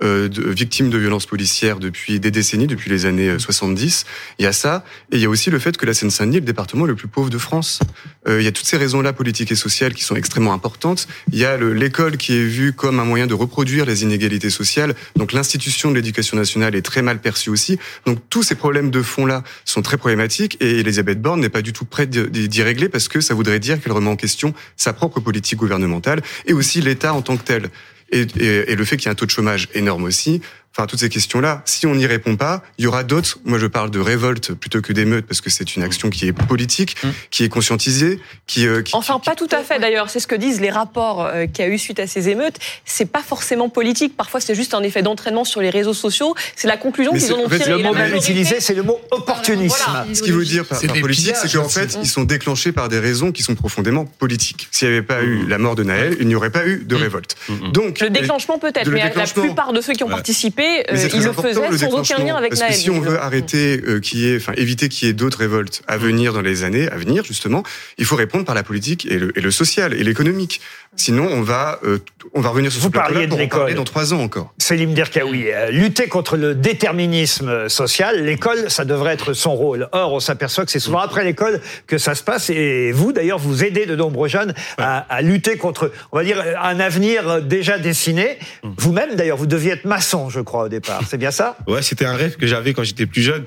euh, 0.04 0.30
de, 0.30 0.50
victimes 0.50 0.90
de 0.90 0.98
violences 0.98 1.28
policières 1.28 1.78
depuis 1.78 2.20
des 2.20 2.32
décennies, 2.32 2.66
depuis 2.66 2.90
les 2.90 3.06
années 3.06 3.38
70. 3.38 4.06
Euh, 4.08 4.34
il 4.40 4.44
y 4.46 4.48
a 4.48 4.52
ça, 4.52 4.84
et 5.12 5.18
il 5.18 5.22
y 5.22 5.26
a 5.26 5.30
aussi 5.30 5.52
le 5.52 5.60
fait 5.60 5.78
que 5.78 5.86
la 5.86 5.94
Seine-Saint-Denis 5.94 6.38
est 6.38 6.40
le 6.40 6.46
département 6.46 6.86
le 6.86 6.96
plus 6.96 7.08
pauvre 7.08 7.30
de 7.30 7.38
France. 7.38 7.80
Euh, 8.28 8.42
il 8.42 8.44
y 8.44 8.48
a 8.48 8.52
toutes 8.52 8.66
ces 8.66 8.78
raisons-là 8.78 9.14
politiques 9.14 9.52
et 9.52 9.56
sociales 9.56 9.94
qui 9.94 10.04
sont 10.04 10.16
extrêmement 10.16 10.54
importantes. 10.54 11.08
Il 11.32 11.38
y 11.38 11.46
a 11.46 11.56
l'école 11.58 12.18
qui 12.18 12.34
est 12.34 12.44
vue 12.44 12.74
comme 12.74 13.00
un 13.00 13.06
moyen 13.06 13.28
de 13.28 13.36
reproduire 13.36 13.86
les 13.86 14.02
inégalités 14.02 14.50
sociales. 14.50 14.96
Donc 15.18 15.34
l'institution 15.34 15.92
de 15.92 15.96
l'éducation 15.96 16.36
nationale 16.36 16.74
est 16.74 16.82
très 16.82 17.04
mal 17.04 17.20
perçue 17.20 17.52
aussi. 17.52 17.78
Donc 18.08 18.18
tous 18.30 18.42
ces 18.42 18.56
problèmes 18.56 18.90
de 18.90 19.04
fond-là 19.04 19.44
sont 19.66 19.84
très 19.84 19.98
problématiques, 19.98 20.58
et 20.62 20.80
Elisabeth 20.80 21.22
Borne 21.22 21.42
n'est 21.42 21.50
pas 21.50 21.62
du 21.62 21.74
tout 21.74 21.86
prête 21.86 22.10
d'y 22.10 22.64
régler 22.64 22.90
parce 22.90 23.08
que 23.08 23.22
ça 23.22 23.36
voudrait 23.36 23.60
dire 23.60 23.80
qu'elle 23.80 23.94
remet 23.94 24.10
en 24.10 24.16
question 24.16 24.56
sa 24.78 24.94
propre 24.94 25.20
politique 25.20 25.60
gouvernementale 25.60 26.22
et 26.48 26.54
aussi 26.54 26.82
l'État 26.82 27.14
en 27.14 27.22
tant 27.22 27.38
que 27.38 27.44
tel. 27.44 27.70
Et, 28.12 28.76
le 28.76 28.86
fait 28.86 28.98
qu'il 28.98 29.06
y 29.06 29.10
ait 29.10 29.12
un 29.12 29.16
taux 29.16 29.26
de 29.26 29.32
chômage 29.32 29.70
énorme 29.74 30.04
aussi, 30.04 30.42
Enfin, 30.74 30.88
toutes 30.88 31.02
ces 31.02 31.10
questions-là, 31.10 31.64
si 31.66 31.86
on 31.86 31.96
n'y 31.96 32.06
répond 32.06 32.38
pas, 32.38 32.64
il 32.78 32.86
y 32.86 32.88
aura 32.88 33.04
d'autres. 33.04 33.40
Moi, 33.44 33.60
je 33.60 33.66
parle 33.66 33.92
de 33.92 34.00
révolte 34.00 34.54
plutôt 34.54 34.82
que 34.82 34.94
d'émeute 34.94 35.26
parce 35.26 35.42
que 35.42 35.50
c'est 35.50 35.76
une 35.76 35.84
action 35.84 36.10
qui 36.10 36.28
est 36.28 36.32
politique, 36.32 36.96
mmh. 37.04 37.10
qui 37.30 37.44
est 37.44 37.50
conscientisée, 37.50 38.22
qui, 38.48 38.66
euh, 38.66 38.82
enfin 38.94 39.20
pas 39.20 39.36
tout 39.36 39.50
à 39.52 39.64
fait 39.64 39.80
d'ailleurs. 39.80 40.10
C'est 40.10 40.22
ce 40.22 40.28
que 40.28 40.36
disent 40.36 40.62
les 40.62 40.70
rapports 40.70 41.26
euh, 41.26 41.46
qu'il 41.46 41.66
y 41.66 41.68
a 41.68 41.72
eu 41.72 41.78
suite 41.78 42.00
à 42.00 42.08
ces 42.08 42.30
émeutes. 42.30 42.56
C'est 42.86 43.06
pas 43.06 43.22
forcément 43.22 43.68
politique. 43.68 44.16
Parfois, 44.16 44.40
c'est 44.40 44.56
juste 44.56 44.74
un 44.74 44.82
effet 44.82 45.02
d'entraînement 45.02 45.44
sur 45.44 45.60
les 45.60 45.70
réseaux 45.70 45.94
sociaux. 45.94 46.36
C'est 46.56 46.70
la 46.70 46.78
conclusion 46.78 47.12
qu'ils 47.12 47.34
en 47.34 47.40
ont 47.40 47.50
tirée. 47.50 47.72
Le 47.72 47.78
mot 47.80 47.94
même 47.94 48.16
utilisé, 48.16 48.62
c'est 48.62 48.74
le 48.74 48.84
mot 48.84 49.02
opportunisme. 49.12 49.76
Ce 50.14 50.22
qu'il 50.22 50.34
veut 50.34 50.46
dire 50.46 50.66
par, 50.66 50.80
politique, 50.80 51.36
c'est 51.36 51.52
qu'en 51.52 51.68
fait, 51.68 51.98
ils 52.02 52.10
sont 52.10 52.24
déclenchés 52.24 52.72
par 52.72 52.88
des 52.88 53.00
raisons 53.00 53.34
qui 53.34 53.44
sont 53.44 53.56
profondément 53.56 54.06
politiques. 54.06 54.70
S'il 54.72 54.88
n'y 54.88 54.96
avait 54.96 55.06
pas 55.06 55.22
eu 55.22 55.46
la 55.48 55.58
mort 55.58 55.76
de 55.76 55.84
Naël, 55.84 56.16
il 56.22 56.28
n'y 56.28 56.36
aurait 56.36 56.50
pas 56.50 56.66
eu 56.66 56.86
de 56.86 56.96
mmh. 56.96 57.00
révolte. 57.00 57.36
Mmh. 57.50 57.72
Donc 57.72 58.00
le 58.00 58.10
déclenchement 58.10 58.58
peut-être, 58.58 58.90
mais 58.90 59.12
la 59.14 59.26
plupart 59.26 59.74
de 59.74 59.82
ceux 59.82 59.94
qui 59.94 60.06
ont 60.06 60.10
participé 60.10 60.61
euh, 60.64 61.10
il 61.14 61.24
le 61.24 61.34
faisait 61.34 61.78
sans 61.78 61.94
aucun 61.94 62.18
lien 62.24 62.36
avec 62.36 62.52
parce 62.52 62.62
Que 62.62 62.74
si 62.74 62.90
on 62.90 63.00
veut 63.00 63.20
arrêter, 63.20 63.82
euh, 63.86 64.00
qui 64.00 64.36
enfin 64.36 64.54
éviter 64.58 64.90
qu'il 64.90 65.08
y 65.08 65.12
ait 65.12 65.14
d'autres 65.14 65.40
révoltes 65.40 65.82
à 65.88 65.98
venir 65.98 66.34
dans 66.34 66.42
les 66.42 66.64
années 66.64 66.90
à 66.90 66.98
venir, 66.98 67.24
justement, 67.24 67.64
il 67.98 68.06
faut 68.06 68.16
répondre 68.16 68.46
par 68.46 68.56
la 68.56 68.64
politique 68.64 69.06
et 69.06 69.20
le, 69.20 69.38
et 69.38 69.42
le 69.42 69.52
social 69.52 69.94
et 69.94 70.04
l'économique. 70.04 70.62
Sinon, 70.98 71.26
on 71.32 71.42
va, 71.42 71.80
euh, 71.86 72.00
on 72.34 72.42
va 72.42 72.50
revenir 72.50 72.70
sur 72.70 72.82
Vous 72.82 72.88
ce 72.88 72.92
parliez 72.92 73.26
de 73.26 73.36
l'école 73.36 73.74
dans 73.76 73.86
trois 73.86 74.14
ans 74.14 74.20
encore. 74.20 74.54
Selim 74.58 74.94
Derkaoui, 74.94 75.50
euh, 75.50 75.72
lutter 75.72 76.10
contre 76.10 76.36
le 76.36 76.54
déterminisme 76.54 77.70
social, 77.70 78.26
l'école, 78.26 78.70
ça 78.70 78.84
devrait 78.84 79.14
être 79.14 79.32
son 79.32 79.56
rôle. 79.56 79.88
Or, 79.94 80.12
on 80.12 80.20
s'aperçoit 80.20 80.66
que 80.66 80.72
c'est 80.72 80.82
souvent 80.82 81.00
après 81.00 81.24
l'école 81.24 81.62
que 81.88 81.98
ça 81.98 82.14
se 82.14 82.24
passe. 82.24 82.50
Et 82.50 82.92
vous, 82.92 83.14
d'ailleurs, 83.14 83.40
vous 83.40 83.64
aidez 83.64 83.86
de 83.86 83.96
nombreux 83.96 84.28
jeunes 84.28 84.54
à, 84.78 84.98
à, 84.98 85.22
lutter 85.22 85.56
contre, 85.56 85.94
on 86.12 86.18
va 86.18 86.26
dire, 86.26 86.44
un 86.62 86.82
avenir 86.82 87.42
déjà 87.42 87.78
dessiné. 87.78 88.38
Mm. 88.62 88.70
Vous-même, 88.78 89.16
d'ailleurs, 89.16 89.38
vous 89.38 89.48
deviez 89.48 89.72
être 89.72 89.86
maçon, 89.86 90.30
je 90.30 90.42
crois, 90.42 90.51
au 90.60 90.70
départ. 90.70 91.02
C'est 91.08 91.18
bien 91.18 91.32
ça 91.32 91.58
Ouais, 91.68 91.82
c'était 91.82 92.06
un 92.06 92.16
rêve 92.16 92.38
que 92.38 92.48
j'avais 92.48 92.74
quand 92.74 92.84
j'étais 92.84 93.06
plus 93.06 93.22
jeune. 93.22 93.46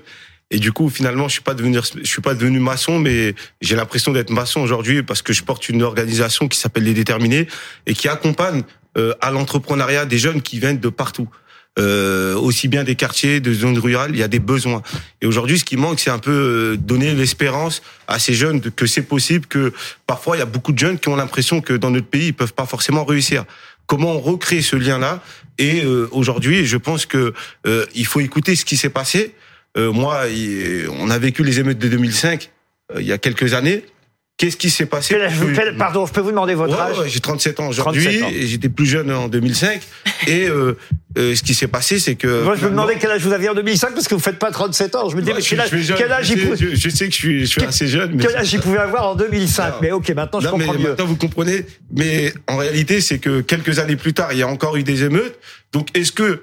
Et 0.50 0.58
du 0.58 0.72
coup, 0.72 0.88
finalement, 0.88 1.26
je 1.28 1.34
suis 1.34 1.42
pas 1.42 1.54
devenu, 1.54 1.78
je 2.02 2.08
suis 2.08 2.22
pas 2.22 2.34
devenu 2.34 2.60
maçon, 2.60 2.98
mais 2.98 3.34
j'ai 3.60 3.76
l'impression 3.76 4.12
d'être 4.12 4.30
maçon 4.30 4.60
aujourd'hui 4.60 5.02
parce 5.02 5.22
que 5.22 5.32
je 5.32 5.42
porte 5.42 5.68
une 5.68 5.82
organisation 5.82 6.48
qui 6.48 6.58
s'appelle 6.58 6.84
Les 6.84 6.94
Déterminés 6.94 7.48
et 7.86 7.94
qui 7.94 8.08
accompagne 8.08 8.62
euh, 8.96 9.14
à 9.20 9.30
l'entrepreneuriat 9.30 10.04
des 10.04 10.18
jeunes 10.18 10.42
qui 10.42 10.58
viennent 10.58 10.78
de 10.78 10.88
partout. 10.88 11.28
Euh, 11.76 12.36
aussi 12.36 12.68
bien 12.68 12.84
des 12.84 12.94
quartiers, 12.94 13.40
des 13.40 13.52
zones 13.52 13.78
rurales, 13.78 14.12
il 14.12 14.18
y 14.18 14.22
a 14.22 14.28
des 14.28 14.38
besoins. 14.38 14.80
Et 15.20 15.26
aujourd'hui, 15.26 15.58
ce 15.58 15.64
qui 15.64 15.76
manque, 15.76 15.98
c'est 15.98 16.10
un 16.10 16.20
peu 16.20 16.30
euh, 16.30 16.76
donner 16.76 17.14
l'espérance 17.14 17.82
à 18.06 18.20
ces 18.20 18.32
jeunes 18.32 18.60
que 18.60 18.86
c'est 18.86 19.02
possible, 19.02 19.46
que 19.46 19.72
parfois 20.06 20.36
il 20.36 20.38
y 20.38 20.42
a 20.42 20.46
beaucoup 20.46 20.70
de 20.70 20.78
jeunes 20.78 21.00
qui 21.00 21.08
ont 21.08 21.16
l'impression 21.16 21.60
que 21.60 21.72
dans 21.72 21.90
notre 21.90 22.06
pays, 22.06 22.28
ils 22.28 22.34
peuvent 22.34 22.54
pas 22.54 22.66
forcément 22.66 23.04
réussir. 23.04 23.44
Comment 23.86 24.12
on 24.12 24.20
recrée 24.20 24.62
ce 24.62 24.76
lien-là 24.76 25.22
Et 25.58 25.84
euh, 25.84 26.08
aujourd'hui, 26.12 26.64
je 26.64 26.76
pense 26.76 27.06
que 27.06 27.34
euh, 27.66 27.86
il 27.94 28.06
faut 28.06 28.20
écouter 28.20 28.56
ce 28.56 28.64
qui 28.64 28.76
s'est 28.76 28.90
passé. 28.90 29.34
Euh, 29.76 29.92
moi, 29.92 30.22
on 30.90 31.10
a 31.10 31.18
vécu 31.18 31.42
les 31.42 31.60
émeutes 31.60 31.78
de 31.78 31.88
2005 31.88 32.50
il 32.96 33.06
y 33.06 33.12
a 33.12 33.18
quelques 33.18 33.54
années. 33.54 33.84
Qu'est-ce 34.36 34.56
qui 34.56 34.68
s'est 34.68 34.86
passé 34.86 35.16
Pardon, 35.78 36.06
je 36.06 36.12
peux 36.12 36.20
vous 36.20 36.30
demander 36.30 36.54
votre 36.54 36.78
âge 36.78 36.96
J'ai 37.06 37.20
37 37.20 37.60
ans 37.60 37.68
aujourd'hui 37.68 38.20
j'étais 38.46 38.68
plus 38.68 38.86
jeune 38.86 39.12
en 39.12 39.28
2005. 39.28 39.80
et 40.26 40.48
euh, 40.48 40.76
euh, 41.16 41.36
ce 41.36 41.42
qui 41.42 41.54
s'est 41.54 41.68
passé, 41.68 42.00
c'est 42.00 42.16
que... 42.16 42.42
Moi, 42.42 42.56
je 42.56 42.64
me 42.64 42.70
demandais 42.70 42.96
quel 42.98 43.12
âge 43.12 43.22
vous 43.22 43.32
aviez 43.32 43.48
en 43.48 43.54
2005 43.54 43.94
parce 43.94 44.08
que 44.08 44.14
vous 44.14 44.20
faites 44.20 44.40
pas 44.40 44.50
37 44.50 44.96
ans. 44.96 45.08
Je 45.08 45.16
me 45.16 45.22
disais, 45.22 45.40
quel 45.40 45.60
âge, 45.60 45.70
quel 45.96 46.10
âge 46.10 46.26
je, 46.26 46.34
pouvait... 46.34 46.56
je, 46.56 46.74
je, 46.74 46.88
sais 46.88 47.06
que 47.06 47.14
je 47.14 47.18
suis, 47.18 47.40
je 47.42 47.46
suis 47.46 47.62
assez 47.62 47.86
jeune. 47.86 48.14
Mais 48.14 48.24
quel 48.24 48.36
âge 48.36 48.52
il 48.52 48.60
pouvait 48.60 48.78
avoir 48.78 49.10
en 49.10 49.14
2005 49.14 49.74
Mais 49.80 49.92
ok, 49.92 50.08
maintenant 50.10 50.40
je 50.40 50.48
comprends 50.48 50.72
mais 50.72 50.78
mieux. 50.78 50.88
Maintenant 50.88 51.06
vous 51.06 51.16
comprenez. 51.16 51.64
Mais 51.92 52.34
en 52.48 52.56
réalité, 52.56 53.00
c'est 53.00 53.20
que 53.20 53.40
quelques 53.40 53.78
années 53.78 53.96
plus 53.96 54.14
tard, 54.14 54.32
il 54.32 54.38
y 54.38 54.42
a 54.42 54.48
encore 54.48 54.76
eu 54.76 54.82
des 54.82 55.04
émeutes. 55.04 55.38
Donc 55.72 55.96
est-ce 55.96 56.10
que, 56.10 56.42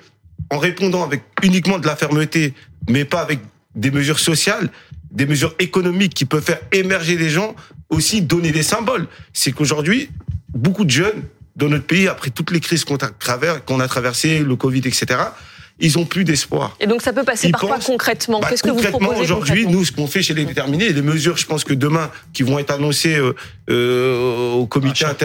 en 0.50 0.60
répondant 0.60 1.04
avec 1.04 1.24
uniquement 1.44 1.78
de 1.78 1.88
la 1.88 1.98
fermeté, 1.98 2.54
mais 2.90 3.04
pas 3.04 3.20
avec 3.20 3.40
des 3.76 3.92
mesures 3.92 4.20
sociales, 4.20 4.70
des 5.12 5.26
mesures 5.26 5.54
économiques 5.60 6.14
qui 6.14 6.26
peuvent 6.26 6.44
faire 6.44 6.62
émerger 6.72 7.18
des 7.18 7.30
gens, 7.30 7.56
aussi 7.92 8.22
donner 8.22 8.52
des 8.52 8.64
symboles. 8.64 9.08
C'est 9.34 9.52
qu'aujourd'hui, 9.52 10.10
beaucoup 10.50 10.86
de 10.86 10.90
jeunes 10.90 11.24
dans 11.56 11.70
notre 11.70 11.86
pays, 11.86 12.08
après 12.08 12.32
toutes 12.32 12.50
les 12.52 12.60
crises 12.60 12.86
qu'on 12.86 12.96
a, 12.96 13.88
traversées, 13.88 14.40
le 14.40 14.56
Covid, 14.56 14.80
etc., 14.80 15.20
ils 15.82 15.98
ont 15.98 16.06
plus 16.06 16.24
d'espoir. 16.24 16.76
Et 16.80 16.88
donc 16.88 17.02
ça 17.02 17.12
peut 17.12 17.24
passer 17.24 17.50
par 17.50 17.62
quoi 17.62 17.80
concrètement 17.80 18.40
bah, 18.40 18.48
Qu'est-ce 18.50 18.64
que 18.64 18.70
vous 18.70 18.82
proposez 18.82 19.22
aujourd'hui 19.22 19.66
Nous, 19.68 19.84
ce 19.84 19.92
qu'on 19.92 20.08
fait 20.08 20.22
chez 20.22 20.34
les 20.34 20.46
déterminés, 20.46 20.94
les 20.94 21.02
mesures, 21.02 21.38
je 21.38 21.46
pense 21.46 21.64
que 21.64 21.74
demain, 21.74 22.10
qui 22.34 22.44
vont 22.44 22.60
être 22.60 22.72
annoncées 22.72 23.16
euh, 23.16 23.34
euh, 23.70 24.52
au 24.54 24.68
comité 24.68 25.06
ah, 25.06 25.16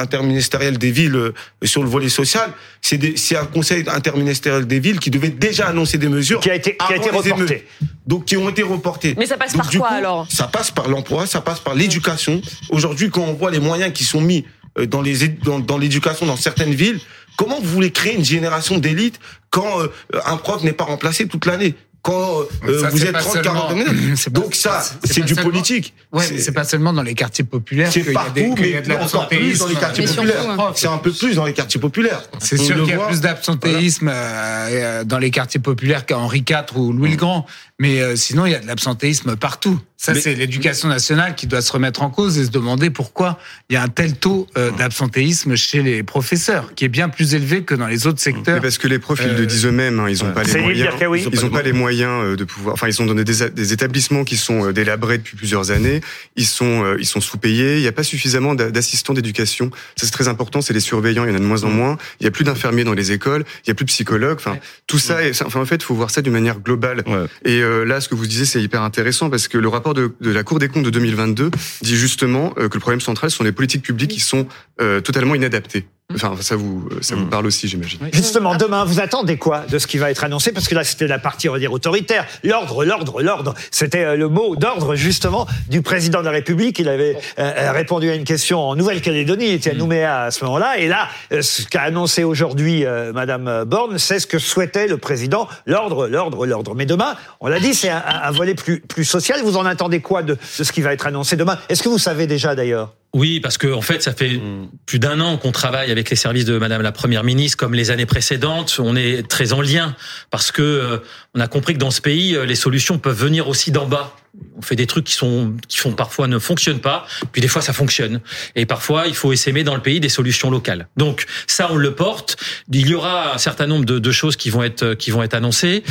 interministériel 0.00 0.78
des 0.78 0.90
villes 0.90 1.14
euh, 1.14 1.34
sur 1.62 1.82
le 1.82 1.88
volet 1.88 2.08
social, 2.08 2.50
c'est 2.80 3.36
un 3.36 3.44
conseil 3.44 3.84
interministériel 3.86 4.66
des 4.66 4.80
villes 4.80 4.98
qui 4.98 5.10
devait 5.10 5.28
déjà 5.28 5.68
annoncer 5.68 5.98
des 5.98 6.08
mesures 6.08 6.40
qui 6.40 6.50
a 6.50 6.54
été, 6.54 6.76
qui 6.76 6.92
a 6.92 6.96
été 6.96 7.10
reporté. 7.10 7.66
Donc 8.06 8.24
qui 8.24 8.36
ont 8.36 8.48
été 8.48 8.62
reportées. 8.62 9.14
Mais 9.18 9.26
ça 9.26 9.36
passe 9.36 9.54
par 9.54 9.70
quoi 9.70 9.88
alors 9.88 10.26
Ça 10.30 10.48
passe 10.48 10.70
par 10.70 10.88
l'emploi, 10.88 11.26
ça 11.26 11.42
passe 11.42 11.60
par 11.60 11.74
l'éducation. 11.74 12.40
Aujourd'hui, 12.70 13.10
quand 13.10 13.22
on 13.22 13.34
voit 13.34 13.50
les 13.50 13.60
moyens 13.60 13.92
qui 13.92 14.04
sont 14.04 14.22
mis 14.22 14.44
euh, 14.78 14.86
dans 14.86 15.02
les 15.02 15.28
dans, 15.28 15.58
dans 15.58 15.78
l'éducation 15.78 16.26
dans 16.26 16.36
certaines 16.36 16.74
villes, 16.74 17.00
Comment 17.38 17.60
vous 17.60 17.68
voulez 17.68 17.92
créer 17.92 18.16
une 18.16 18.24
génération 18.24 18.78
d'élite 18.78 19.20
quand 19.50 19.80
euh, 19.80 19.86
un 20.26 20.36
prof 20.36 20.64
n'est 20.64 20.72
pas 20.72 20.84
remplacé 20.84 21.28
toute 21.28 21.46
l'année? 21.46 21.76
Quand 22.02 22.42
euh, 22.66 22.88
vous 22.90 23.04
êtes 23.04 23.16
30 23.16 23.42
40 23.42 23.74
minutes. 23.74 24.28
Donc 24.30 24.54
ça, 24.54 24.82
c'est 25.04 25.24
du 25.24 25.34
politique. 25.34 25.94
Ouais, 26.12 26.24
mais 26.30 26.38
c'est 26.38 26.52
pas 26.52 26.64
seulement 26.64 26.92
dans 26.92 27.02
les 27.02 27.14
quartiers 27.14 27.44
populaires 27.44 27.90
y 27.94 28.16
a 28.16 28.30
des, 28.30 28.82
mais 28.86 28.96
encore 28.96 29.28
plus 29.28 29.58
dans 29.58 29.66
les 29.66 29.74
quartiers 29.74 30.06
populaires. 30.06 30.72
C'est 30.74 30.88
un 30.88 30.98
peu 30.98 31.12
plus 31.12 31.36
dans 31.36 31.44
les 31.44 31.52
quartiers 31.52 31.80
populaires. 31.80 32.22
C'est 32.38 32.56
sûr 32.56 32.76
qu'il 32.84 32.94
y 32.94 32.96
a 32.96 33.06
plus 33.06 33.20
d'absentéisme 33.20 34.10
euh, 34.12 35.04
dans 35.04 35.18
les 35.18 35.30
quartiers 35.30 35.60
populaires 35.60 36.06
qu'à 36.06 36.18
Henri 36.18 36.44
IV 36.48 36.76
ou 36.76 36.92
Louis 36.92 37.10
le 37.10 37.16
Grand. 37.16 37.46
Mais 37.80 38.00
euh, 38.00 38.16
sinon, 38.16 38.44
il 38.44 38.52
y 38.52 38.54
a 38.56 38.58
de 38.58 38.66
l'absentéisme 38.66 39.36
partout. 39.36 39.78
Ça, 39.96 40.14
c'est 40.14 40.34
l'éducation 40.34 40.88
nationale 40.88 41.34
qui 41.34 41.46
doit 41.46 41.60
se 41.60 41.72
remettre 41.72 42.02
en 42.02 42.10
cause 42.10 42.38
et 42.38 42.44
se 42.44 42.50
demander 42.50 42.90
pourquoi 42.90 43.38
il 43.68 43.74
y 43.74 43.76
a 43.76 43.82
un 43.82 43.88
tel 43.88 44.14
taux 44.14 44.46
euh, 44.56 44.70
d'absentéisme 44.72 45.54
chez 45.56 45.82
les 45.82 46.02
professeurs, 46.02 46.74
qui 46.74 46.84
est 46.84 46.88
bien 46.88 47.08
plus 47.08 47.34
élevé 47.34 47.62
que 47.62 47.74
dans 47.74 47.86
les 47.86 48.06
autres 48.06 48.20
secteurs. 48.20 48.56
Mais 48.56 48.60
parce 48.60 48.78
que 48.78 48.88
les 48.88 48.98
profils 48.98 49.32
le 49.32 49.46
disent 49.46 49.66
eux-mêmes, 49.66 50.00
hein, 50.00 50.08
ils 50.08 50.24
n'ont 50.24 50.32
pas 50.32 50.42
les 50.42 50.60
moyens. 50.60 50.94
Ils 51.32 51.40
n'ont 51.40 51.50
pas 51.50 51.62
les 51.62 51.72
moyens 51.72 51.87
de 51.90 52.44
pouvoir. 52.44 52.74
Enfin, 52.74 52.88
ils 52.88 52.94
sont 52.94 53.06
dans 53.06 53.14
des, 53.14 53.24
des 53.24 53.72
établissements 53.72 54.24
qui 54.24 54.36
sont 54.36 54.70
délabrés 54.72 55.18
depuis 55.18 55.36
plusieurs 55.36 55.70
années. 55.70 56.00
Ils 56.36 56.46
sont, 56.46 56.96
ils 56.98 57.06
sont 57.06 57.20
sous-payés. 57.20 57.76
Il 57.76 57.82
n'y 57.82 57.88
a 57.88 57.92
pas 57.92 58.02
suffisamment 58.02 58.54
d'assistants 58.54 59.14
d'éducation. 59.14 59.70
Ça, 59.96 60.06
c'est 60.06 60.12
très 60.12 60.28
important. 60.28 60.60
C'est 60.60 60.74
les 60.74 60.80
surveillants. 60.80 61.24
Il 61.24 61.30
y 61.30 61.32
en 61.32 61.36
a 61.36 61.40
de 61.40 61.44
moins 61.44 61.64
en 61.64 61.70
moins. 61.70 61.98
Il 62.20 62.24
n'y 62.24 62.28
a 62.28 62.30
plus 62.30 62.44
d'infirmiers 62.44 62.84
dans 62.84 62.94
les 62.94 63.12
écoles. 63.12 63.44
Il 63.58 63.68
n'y 63.68 63.72
a 63.72 63.74
plus 63.74 63.84
de 63.84 63.90
psychologues. 63.90 64.36
Enfin, 64.38 64.58
tout 64.86 64.98
ça. 64.98 65.22
Est, 65.22 65.42
enfin, 65.42 65.60
en 65.60 65.66
fait, 65.66 65.76
il 65.76 65.84
faut 65.84 65.94
voir 65.94 66.10
ça 66.10 66.22
d'une 66.22 66.32
manière 66.32 66.60
globale. 66.60 67.04
Et 67.44 67.62
euh, 67.62 67.84
là, 67.84 68.00
ce 68.00 68.08
que 68.08 68.14
vous 68.14 68.26
disiez, 68.26 68.44
c'est 68.44 68.62
hyper 68.62 68.82
intéressant 68.82 69.30
parce 69.30 69.48
que 69.48 69.58
le 69.58 69.68
rapport 69.68 69.94
de, 69.94 70.12
de, 70.20 70.30
la 70.30 70.42
Cour 70.42 70.58
des 70.58 70.68
comptes 70.68 70.84
de 70.84 70.90
2022 70.90 71.50
dit 71.82 71.96
justement 71.96 72.52
euh, 72.58 72.68
que 72.68 72.74
le 72.74 72.80
problème 72.80 73.00
central 73.00 73.30
ce 73.30 73.36
sont 73.36 73.44
les 73.44 73.52
politiques 73.52 73.82
publiques 73.82 74.10
qui 74.10 74.20
sont 74.20 74.46
euh, 74.80 75.00
totalement 75.00 75.34
inadaptées. 75.34 75.86
Enfin, 76.14 76.34
ça 76.40 76.56
vous, 76.56 76.88
ça 77.02 77.16
vous 77.16 77.26
parle 77.26 77.44
aussi, 77.44 77.68
j'imagine. 77.68 77.98
Justement, 78.14 78.56
demain, 78.56 78.86
vous 78.86 78.98
attendez 78.98 79.36
quoi 79.36 79.66
de 79.68 79.78
ce 79.78 79.86
qui 79.86 79.98
va 79.98 80.10
être 80.10 80.24
annoncé? 80.24 80.52
Parce 80.52 80.66
que 80.66 80.74
là, 80.74 80.82
c'était 80.82 81.06
la 81.06 81.18
partie, 81.18 81.50
on 81.50 81.52
va 81.52 81.58
dire, 81.58 81.70
autoritaire. 81.70 82.26
L'ordre, 82.42 82.82
l'ordre, 82.86 83.20
l'ordre. 83.20 83.54
C'était 83.70 84.04
euh, 84.04 84.16
le 84.16 84.28
mot 84.30 84.56
d'ordre, 84.56 84.94
justement, 84.94 85.46
du 85.68 85.82
président 85.82 86.20
de 86.20 86.24
la 86.24 86.30
République. 86.30 86.78
Il 86.78 86.88
avait 86.88 87.18
euh, 87.38 87.52
euh, 87.58 87.72
répondu 87.72 88.08
à 88.08 88.14
une 88.14 88.24
question 88.24 88.58
en 88.58 88.74
Nouvelle-Calédonie. 88.74 89.48
Il 89.48 89.52
était 89.52 89.72
à 89.72 89.74
Nouméa 89.74 90.22
à 90.22 90.30
ce 90.30 90.42
moment-là. 90.46 90.78
Et 90.78 90.88
là, 90.88 91.08
ce 91.42 91.66
qu'a 91.66 91.82
annoncé 91.82 92.24
aujourd'hui 92.24 92.86
euh, 92.86 93.12
Madame 93.12 93.64
Borne, 93.66 93.98
c'est 93.98 94.18
ce 94.18 94.26
que 94.26 94.38
souhaitait 94.38 94.86
le 94.86 94.96
président. 94.96 95.46
L'ordre, 95.66 96.08
l'ordre, 96.08 96.46
l'ordre. 96.46 96.74
Mais 96.74 96.86
demain, 96.86 97.16
on 97.40 97.48
l'a 97.48 97.60
dit, 97.60 97.74
c'est 97.74 97.90
un, 97.90 98.02
un 98.22 98.30
volet 98.30 98.54
plus, 98.54 98.80
plus 98.80 99.04
social. 99.04 99.42
Vous 99.44 99.58
en 99.58 99.66
attendez 99.66 100.00
quoi 100.00 100.22
de, 100.22 100.38
de 100.58 100.64
ce 100.64 100.72
qui 100.72 100.80
va 100.80 100.94
être 100.94 101.06
annoncé 101.06 101.36
demain? 101.36 101.58
Est-ce 101.68 101.82
que 101.82 101.90
vous 101.90 101.98
savez 101.98 102.26
déjà, 102.26 102.54
d'ailleurs? 102.54 102.94
Oui, 103.14 103.40
parce 103.40 103.56
que 103.56 103.72
en 103.72 103.80
fait, 103.80 104.02
ça 104.02 104.12
fait 104.12 104.38
plus 104.84 104.98
d'un 104.98 105.20
an 105.20 105.38
qu'on 105.38 105.50
travaille 105.50 105.90
avec 105.90 106.10
les 106.10 106.16
services 106.16 106.44
de 106.44 106.58
Madame 106.58 106.82
la 106.82 106.92
Première 106.92 107.24
ministre, 107.24 107.56
comme 107.56 107.72
les 107.72 107.90
années 107.90 108.04
précédentes. 108.04 108.78
On 108.78 108.96
est 108.96 109.26
très 109.26 109.54
en 109.54 109.62
lien 109.62 109.96
parce 110.30 110.52
que 110.52 110.62
euh, 110.62 110.98
on 111.34 111.40
a 111.40 111.48
compris 111.48 111.72
que 111.72 111.78
dans 111.78 111.90
ce 111.90 112.02
pays, 112.02 112.36
euh, 112.36 112.44
les 112.44 112.54
solutions 112.54 112.98
peuvent 112.98 113.18
venir 113.18 113.48
aussi 113.48 113.70
d'en 113.70 113.86
bas. 113.86 114.14
On 114.58 114.62
fait 114.62 114.76
des 114.76 114.86
trucs 114.86 115.06
qui 115.06 115.14
sont 115.14 115.54
qui 115.68 115.78
font 115.78 115.92
parfois 115.92 116.28
ne 116.28 116.38
fonctionnent 116.38 116.80
pas, 116.80 117.06
puis 117.32 117.40
des 117.40 117.48
fois 117.48 117.62
ça 117.62 117.72
fonctionne. 117.72 118.20
Et 118.56 118.66
parfois, 118.66 119.06
il 119.06 119.14
faut 119.14 119.32
essaimer 119.32 119.64
dans 119.64 119.74
le 119.74 119.82
pays 119.82 120.00
des 120.00 120.10
solutions 120.10 120.50
locales. 120.50 120.86
Donc 120.98 121.24
ça, 121.46 121.68
on 121.72 121.76
le 121.76 121.94
porte. 121.94 122.36
Il 122.70 122.88
y 122.88 122.94
aura 122.94 123.34
un 123.34 123.38
certain 123.38 123.66
nombre 123.66 123.86
de, 123.86 123.98
de 123.98 124.12
choses 124.12 124.36
qui 124.36 124.50
vont 124.50 124.62
être 124.62 124.92
qui 124.94 125.10
vont 125.10 125.22
être 125.22 125.34
annoncées. 125.34 125.82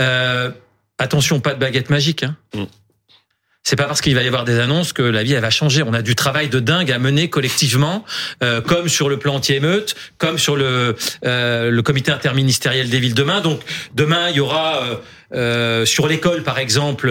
Euh, 0.00 0.50
attention, 0.98 1.38
pas 1.38 1.54
de 1.54 1.60
baguette 1.60 1.88
magique. 1.88 2.24
Hein. 2.24 2.66
C'est 3.66 3.76
pas 3.76 3.84
parce 3.84 4.02
qu'il 4.02 4.14
va 4.14 4.22
y 4.22 4.26
avoir 4.26 4.44
des 4.44 4.58
annonces 4.58 4.92
que 4.92 5.02
la 5.02 5.22
vie 5.22 5.32
elle 5.32 5.40
va 5.40 5.48
changer. 5.48 5.82
On 5.82 5.94
a 5.94 6.02
du 6.02 6.14
travail 6.14 6.50
de 6.50 6.60
dingue 6.60 6.92
à 6.92 6.98
mener 6.98 7.30
collectivement, 7.30 8.04
euh, 8.42 8.60
comme 8.60 8.90
sur 8.90 9.08
le 9.08 9.16
plan 9.16 9.36
anti-émeute, 9.36 9.96
comme 10.18 10.38
sur 10.38 10.54
le 10.54 10.94
euh, 11.24 11.70
le 11.70 11.82
comité 11.82 12.12
interministériel 12.12 12.90
des 12.90 13.00
villes 13.00 13.14
demain. 13.14 13.40
Donc 13.40 13.60
demain 13.94 14.28
il 14.28 14.36
y 14.36 14.40
aura 14.40 15.00
euh, 15.32 15.86
sur 15.86 16.06
l'école 16.06 16.42
par 16.42 16.58
exemple. 16.58 17.10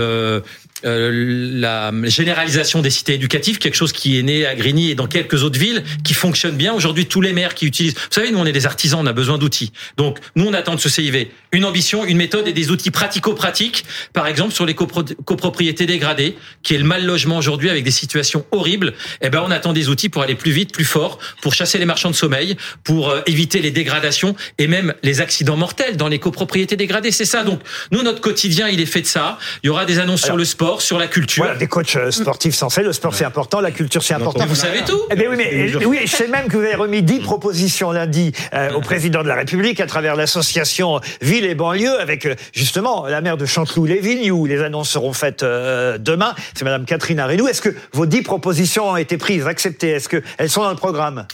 Euh, 0.86 1.12
la 1.60 1.92
généralisation 2.04 2.82
des 2.82 2.90
cités 2.90 3.14
éducatives, 3.14 3.58
quelque 3.58 3.76
chose 3.76 3.92
qui 3.92 4.18
est 4.20 4.24
né 4.24 4.46
à 4.46 4.56
Grigny 4.56 4.92
et 4.92 4.96
dans 4.96 5.08
quelques 5.08 5.44
autres 5.44 5.60
villes, 5.60 5.84
qui 6.04 6.14
fonctionne 6.14 6.56
bien. 6.56 6.74
Aujourd'hui, 6.74 7.06
tous 7.06 7.22
les 7.22 7.34
maires 7.34 7.56
qui 7.56 7.66
utilisent, 7.66 7.94
vous 7.96 8.00
savez, 8.12 8.32
nous 8.32 8.40
on 8.40 8.46
est 8.46 8.52
des 8.52 8.66
artisans, 8.66 9.00
on 9.02 9.06
a 9.06 9.14
besoin 9.14 9.38
d'outils. 9.38 9.72
Donc 9.98 10.20
nous 10.36 10.46
on 10.46 10.54
attend 10.54 10.76
de 10.76 10.80
ce 10.80 10.90
CIV 10.90 11.30
une 11.52 11.66
ambition, 11.66 12.04
une 12.06 12.18
méthode 12.18 12.48
et 12.48 12.54
des 12.54 12.72
outils 12.72 12.92
pratico-pratiques. 12.92 13.86
Par 14.14 14.28
exemple 14.28 14.54
sur 14.54 14.66
les 14.66 14.74
copro- 14.74 15.14
copropriétés 15.26 15.86
dégradées, 15.86 16.36
qui 16.64 16.74
est 16.76 16.78
le 16.78 16.84
mal 16.84 17.06
logement 17.06 17.38
aujourd'hui 17.38 17.70
avec 17.70 17.84
des 17.84 17.92
situations 17.92 18.46
horribles. 18.52 18.94
Eh 19.22 19.30
ben 19.30 19.44
on 19.46 19.52
attend 19.52 19.74
des 19.74 19.90
outils 19.90 20.10
pour 20.10 20.22
aller 20.24 20.36
plus 20.36 20.52
vite, 20.52 20.72
plus 20.74 20.86
fort, 20.86 21.20
pour 21.42 21.54
chasser 21.54 21.78
les 21.78 21.86
marchands 21.86 22.10
de 22.12 22.16
sommeil, 22.16 22.56
pour 22.84 23.10
euh, 23.10 23.22
éviter 23.28 23.62
les 23.62 23.72
dégradations 23.72 24.36
et 24.58 24.68
même 24.68 24.94
les 25.04 25.22
accidents 25.22 25.58
mortels 25.58 25.98
dans 25.98 26.08
les 26.08 26.20
copropriétés 26.20 26.76
dégradées. 26.76 27.12
C'est 27.12 27.26
ça. 27.26 27.44
Donc 27.44 27.62
nous 27.92 28.02
notre 28.04 28.22
quotidien 28.22 28.68
il 28.68 28.80
est 28.82 28.86
fait 28.86 29.02
de 29.02 29.08
ça. 29.08 29.38
Il 29.64 29.68
y 29.68 29.70
aura 29.70 29.86
des 29.86 30.00
annonces 30.00 30.24
sur 30.24 30.38
le 30.38 30.46
sport, 30.46 30.73
sur 30.82 30.98
la 30.98 31.08
culture. 31.08 31.44
Voilà, 31.44 31.58
des 31.58 31.68
coachs 31.68 31.96
euh, 31.96 32.12
sportifs 32.12 32.56
censés. 32.56 32.84
Le 32.84 32.94
sport, 32.94 33.14
c'est 33.14 33.26
important. 33.26 33.62
La 33.62 33.72
culture, 33.72 34.04
c'est 34.04 34.14
important. 34.14 34.46
Vous 34.46 34.56
savez 34.56 34.82
tout 34.84 35.00
Eh 35.12 35.16
bien 35.16 35.30
oui, 35.30 35.36
mais 35.38 35.86
oui, 35.86 36.00
je 36.06 36.16
sais 36.16 36.28
même 36.28 36.48
que 36.48 36.58
vous 36.58 36.64
avez 36.64 36.76
remis 36.76 37.04
dix 37.04 37.20
propositions 37.20 37.92
lundi 37.92 38.32
euh, 38.54 38.72
au 38.74 38.82
président 38.82 39.24
de 39.24 39.28
la 39.28 39.36
République 39.36 39.80
à 39.80 39.86
travers 39.88 40.16
l'association 40.16 41.00
Ville 41.22 41.46
et 41.46 41.56
banlieue 41.56 42.00
avec 42.00 42.26
euh, 42.26 42.36
justement 42.54 43.06
la 43.08 43.22
maire 43.22 43.38
de 43.38 43.46
Chanteloup-les-Vignes 43.46 44.32
où 44.32 44.46
les 44.46 44.62
annonces 44.62 44.90
seront 44.90 45.14
faites 45.14 45.44
euh, 45.44 45.98
demain. 45.98 46.34
C'est 46.56 46.64
Madame 46.66 46.86
Catherine 46.86 47.20
Arenou. 47.20 47.48
Est-ce 47.48 47.62
que 47.62 47.76
vos 47.94 48.06
dix 48.06 48.22
propositions 48.22 48.90
ont 48.92 48.98
été 48.98 49.18
prises, 49.18 49.48
acceptées? 49.48 49.90
Est-ce 49.90 50.10
que 50.10 50.22
elles 50.38 50.50
sont 50.50 50.62
dans 50.64 50.72
le 50.72 50.76
programme? 50.76 51.28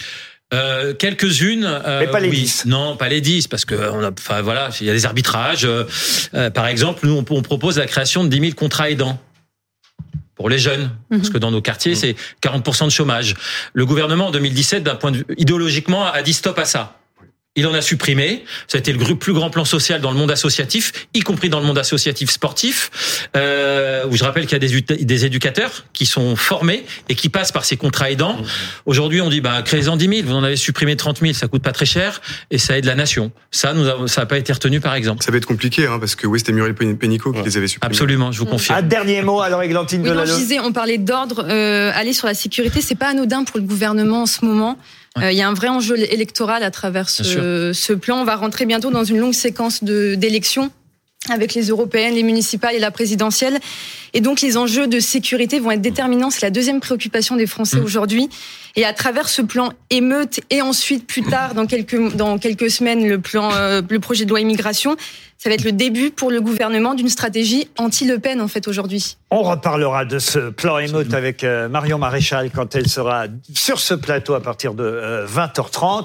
Euh, 0.52 0.96
quelques-unes. 0.96 1.64
euh, 1.66 2.00
Mais 2.00 2.08
pas 2.08 2.20
les 2.20 2.30
oui. 2.30 2.38
10. 2.42 2.66
Non, 2.66 2.98
pas 2.98 3.08
les 3.08 3.22
10, 3.22 3.48
parce 3.48 3.66
que 3.66 3.76
on 3.94 4.04
a, 4.04 4.10
enfin 4.10 4.42
voilà, 4.42 4.70
il 4.82 4.88
y 4.88 4.90
a 4.90 4.94
des 4.94 5.06
arbitrages. 5.06 5.64
Euh, 5.66 6.50
par 6.50 6.66
exemple, 6.68 7.02
nous 7.04 7.14
on, 7.18 7.26
on 7.36 7.42
propose 7.44 7.78
la 7.78 7.86
création 7.86 8.24
de 8.24 8.30
10 8.30 8.40
000 8.40 8.52
contrats 8.56 8.90
aidants 8.90 9.20
pour 10.40 10.50
les 10.50 10.58
jeunes, 10.58 10.90
parce 11.10 11.30
que 11.30 11.38
dans 11.38 11.52
nos 11.52 11.62
quartiers 11.62 11.96
c'est 11.96 12.16
40% 12.42 12.86
de 12.86 12.90
chômage. 12.90 13.36
Le 13.74 13.86
gouvernement 13.86 14.28
en 14.28 14.32
2017, 14.32 14.84
d'un 14.84 14.96
point 14.96 15.12
de 15.12 15.18
vue 15.18 15.26
idéologiquement, 15.38 16.06
a 16.06 16.22
dit 16.24 16.32
stop 16.32 16.58
à 16.58 16.64
ça. 16.64 16.99
Il 17.56 17.66
en 17.66 17.74
a 17.74 17.82
supprimé. 17.82 18.46
Ça 18.68 18.78
a 18.78 18.80
été 18.80 18.94
le 18.94 19.16
plus 19.16 19.34
grand 19.34 19.50
plan 19.50 19.66
social 19.66 20.02
dans 20.02 20.12
le 20.12 20.18
monde 20.18 20.30
associatif, 20.30 21.08
y 21.16 21.22
compris 21.22 21.50
dans 21.50 21.60
le 21.60 21.66
monde 21.66 21.80
associatif 21.80 22.30
sportif, 22.30 23.28
euh, 23.36 24.06
où 24.08 24.16
je 24.16 24.24
rappelle 24.24 24.46
qu'il 24.46 24.54
y 24.62 24.66
a 24.66 24.82
des, 24.86 25.04
des 25.04 25.26
éducateurs 25.26 25.86
qui 25.92 26.06
sont 26.06 26.36
formés 26.36 26.86
et 27.10 27.16
qui 27.16 27.28
passent 27.30 27.52
par 27.52 27.66
ces 27.66 27.76
contrats 27.76 28.12
aidants. 28.12 28.38
Aujourd'hui, 28.86 29.20
on 29.22 29.30
dit, 29.30 29.42
bah, 29.42 29.62
créez-en 29.64 29.98
10 29.98 30.08
000, 30.08 30.28
vous 30.28 30.36
en 30.36 30.44
avez 30.44 30.56
supprimé 30.58 30.96
30 30.96 31.20
000, 31.22 31.34
ça 31.34 31.48
coûte 31.48 31.64
pas 31.64 31.72
très 31.72 31.88
cher 31.88 32.22
et 32.52 32.60
ça 32.60 32.78
aide 32.78 32.86
la 32.86 32.96
nation. 32.96 33.32
Ça, 33.50 33.74
nous 33.74 33.88
avons, 33.88 34.06
ça 34.06 34.22
n'a 34.22 34.28
pas 34.28 34.38
été 34.38 34.54
retenu, 34.54 34.80
par 34.80 34.94
exemple. 34.94 35.24
Ça 35.24 35.32
va 35.32 35.38
être 35.38 35.48
compliqué, 35.48 35.88
hein, 35.88 35.98
parce 36.00 36.16
que 36.16 36.28
oui, 36.28 36.40
c'était 36.40 36.54
Muriel 36.54 36.76
Pénicaud 36.76 37.34
qui 37.34 37.42
les 37.42 37.58
avait 37.58 37.68
supprimés. 37.68 37.92
Absolument, 37.94 38.32
je 38.32 38.40
vous 38.40 38.48
Un 38.48 38.52
confirme. 38.52 38.88
dernier 38.88 39.24
mot, 39.24 39.42
alors 39.42 39.64
Églantine 39.64 40.04
Oui, 40.08 40.12
non, 40.16 40.24
je 40.26 40.36
disais, 40.36 40.60
on 40.60 40.72
parlait 40.72 41.00
d'ordre, 41.00 41.44
euh, 41.50 41.92
aller 41.96 42.14
sur 42.14 42.28
la 42.28 42.36
sécurité, 42.36 42.80
c'est 42.82 42.96
pas 42.96 43.08
anodin 43.08 43.44
pour 43.44 43.58
le 43.60 43.66
gouvernement 43.66 44.22
en 44.22 44.28
ce 44.28 44.46
moment. 44.46 44.78
Euh, 45.18 45.32
Il 45.32 45.38
y 45.38 45.42
a 45.42 45.48
un 45.50 45.54
vrai 45.54 45.68
enjeu 45.70 45.98
électoral 45.98 46.64
à 46.64 46.72
travers 46.72 47.10
ce, 47.10 47.72
ce 47.74 47.94
plan. 47.94 48.22
On 48.22 48.26
va 48.26 48.36
rentrer 48.36 48.66
bientôt 48.66 48.92
dans 48.92 49.04
une 49.04 49.18
longue 49.18 49.34
séquence 49.34 49.84
de- 49.84 50.16
d'élections 50.16 50.72
avec 51.34 51.54
les 51.54 51.70
européennes, 51.70 52.14
les 52.14 52.24
municipales 52.24 52.76
et 52.76 52.80
la 52.80 52.92
présidentielle. 52.92 53.60
Et 54.14 54.22
donc 54.22 54.42
les 54.42 54.58
enjeux 54.58 54.88
de 54.88 55.00
sécurité 55.00 55.60
vont 55.60 55.72
être 55.72 55.82
déterminants. 55.82 56.30
C'est 56.30 56.42
la 56.42 56.50
deuxième 56.50 56.80
préoccupation 56.80 57.36
des 57.36 57.46
Français 57.46 57.80
Mmh. 57.80 57.84
aujourd'hui. 57.84 58.30
Et 58.76 58.86
à 58.86 58.94
travers 58.94 59.30
ce 59.30 59.42
plan 59.42 59.72
émeute 59.90 60.40
et 60.50 60.62
ensuite 60.62 61.08
plus 61.08 61.24
tard, 61.24 61.54
dans 61.54 61.66
quelques 61.66 62.16
dans 62.16 62.38
quelques 62.38 62.70
semaines, 62.70 63.08
le 63.08 63.20
plan, 63.20 63.52
euh, 63.54 63.82
le 63.88 64.00
projet 64.00 64.26
de 64.26 64.30
loi 64.30 64.40
immigration, 64.40 64.96
ça 65.38 65.50
va 65.50 65.56
être 65.56 65.64
le 65.64 65.72
début 65.72 66.12
pour 66.12 66.32
le 66.32 66.40
gouvernement 66.40 66.94
d'une 66.94 67.10
stratégie 67.10 67.68
anti-Le 67.78 68.20
Pen 68.20 68.42
en 68.42 68.48
fait 68.48 68.68
aujourd'hui. 68.68 69.18
On 69.32 69.42
reparlera 69.42 70.06
de 70.06 70.20
ce 70.20 70.50
plan 70.50 70.78
émeute 70.78 71.14
avec 71.14 71.44
euh, 71.44 71.68
Marion 71.68 71.98
Maréchal 71.98 72.52
quand 72.52 72.76
elle 72.76 72.88
sera 72.88 73.26
sur 73.54 73.80
ce 73.80 73.94
plateau 73.94 74.34
à 74.34 74.42
partir 74.42 74.74
de 74.74 74.84
euh, 74.84 75.26
20h30. 75.26 75.98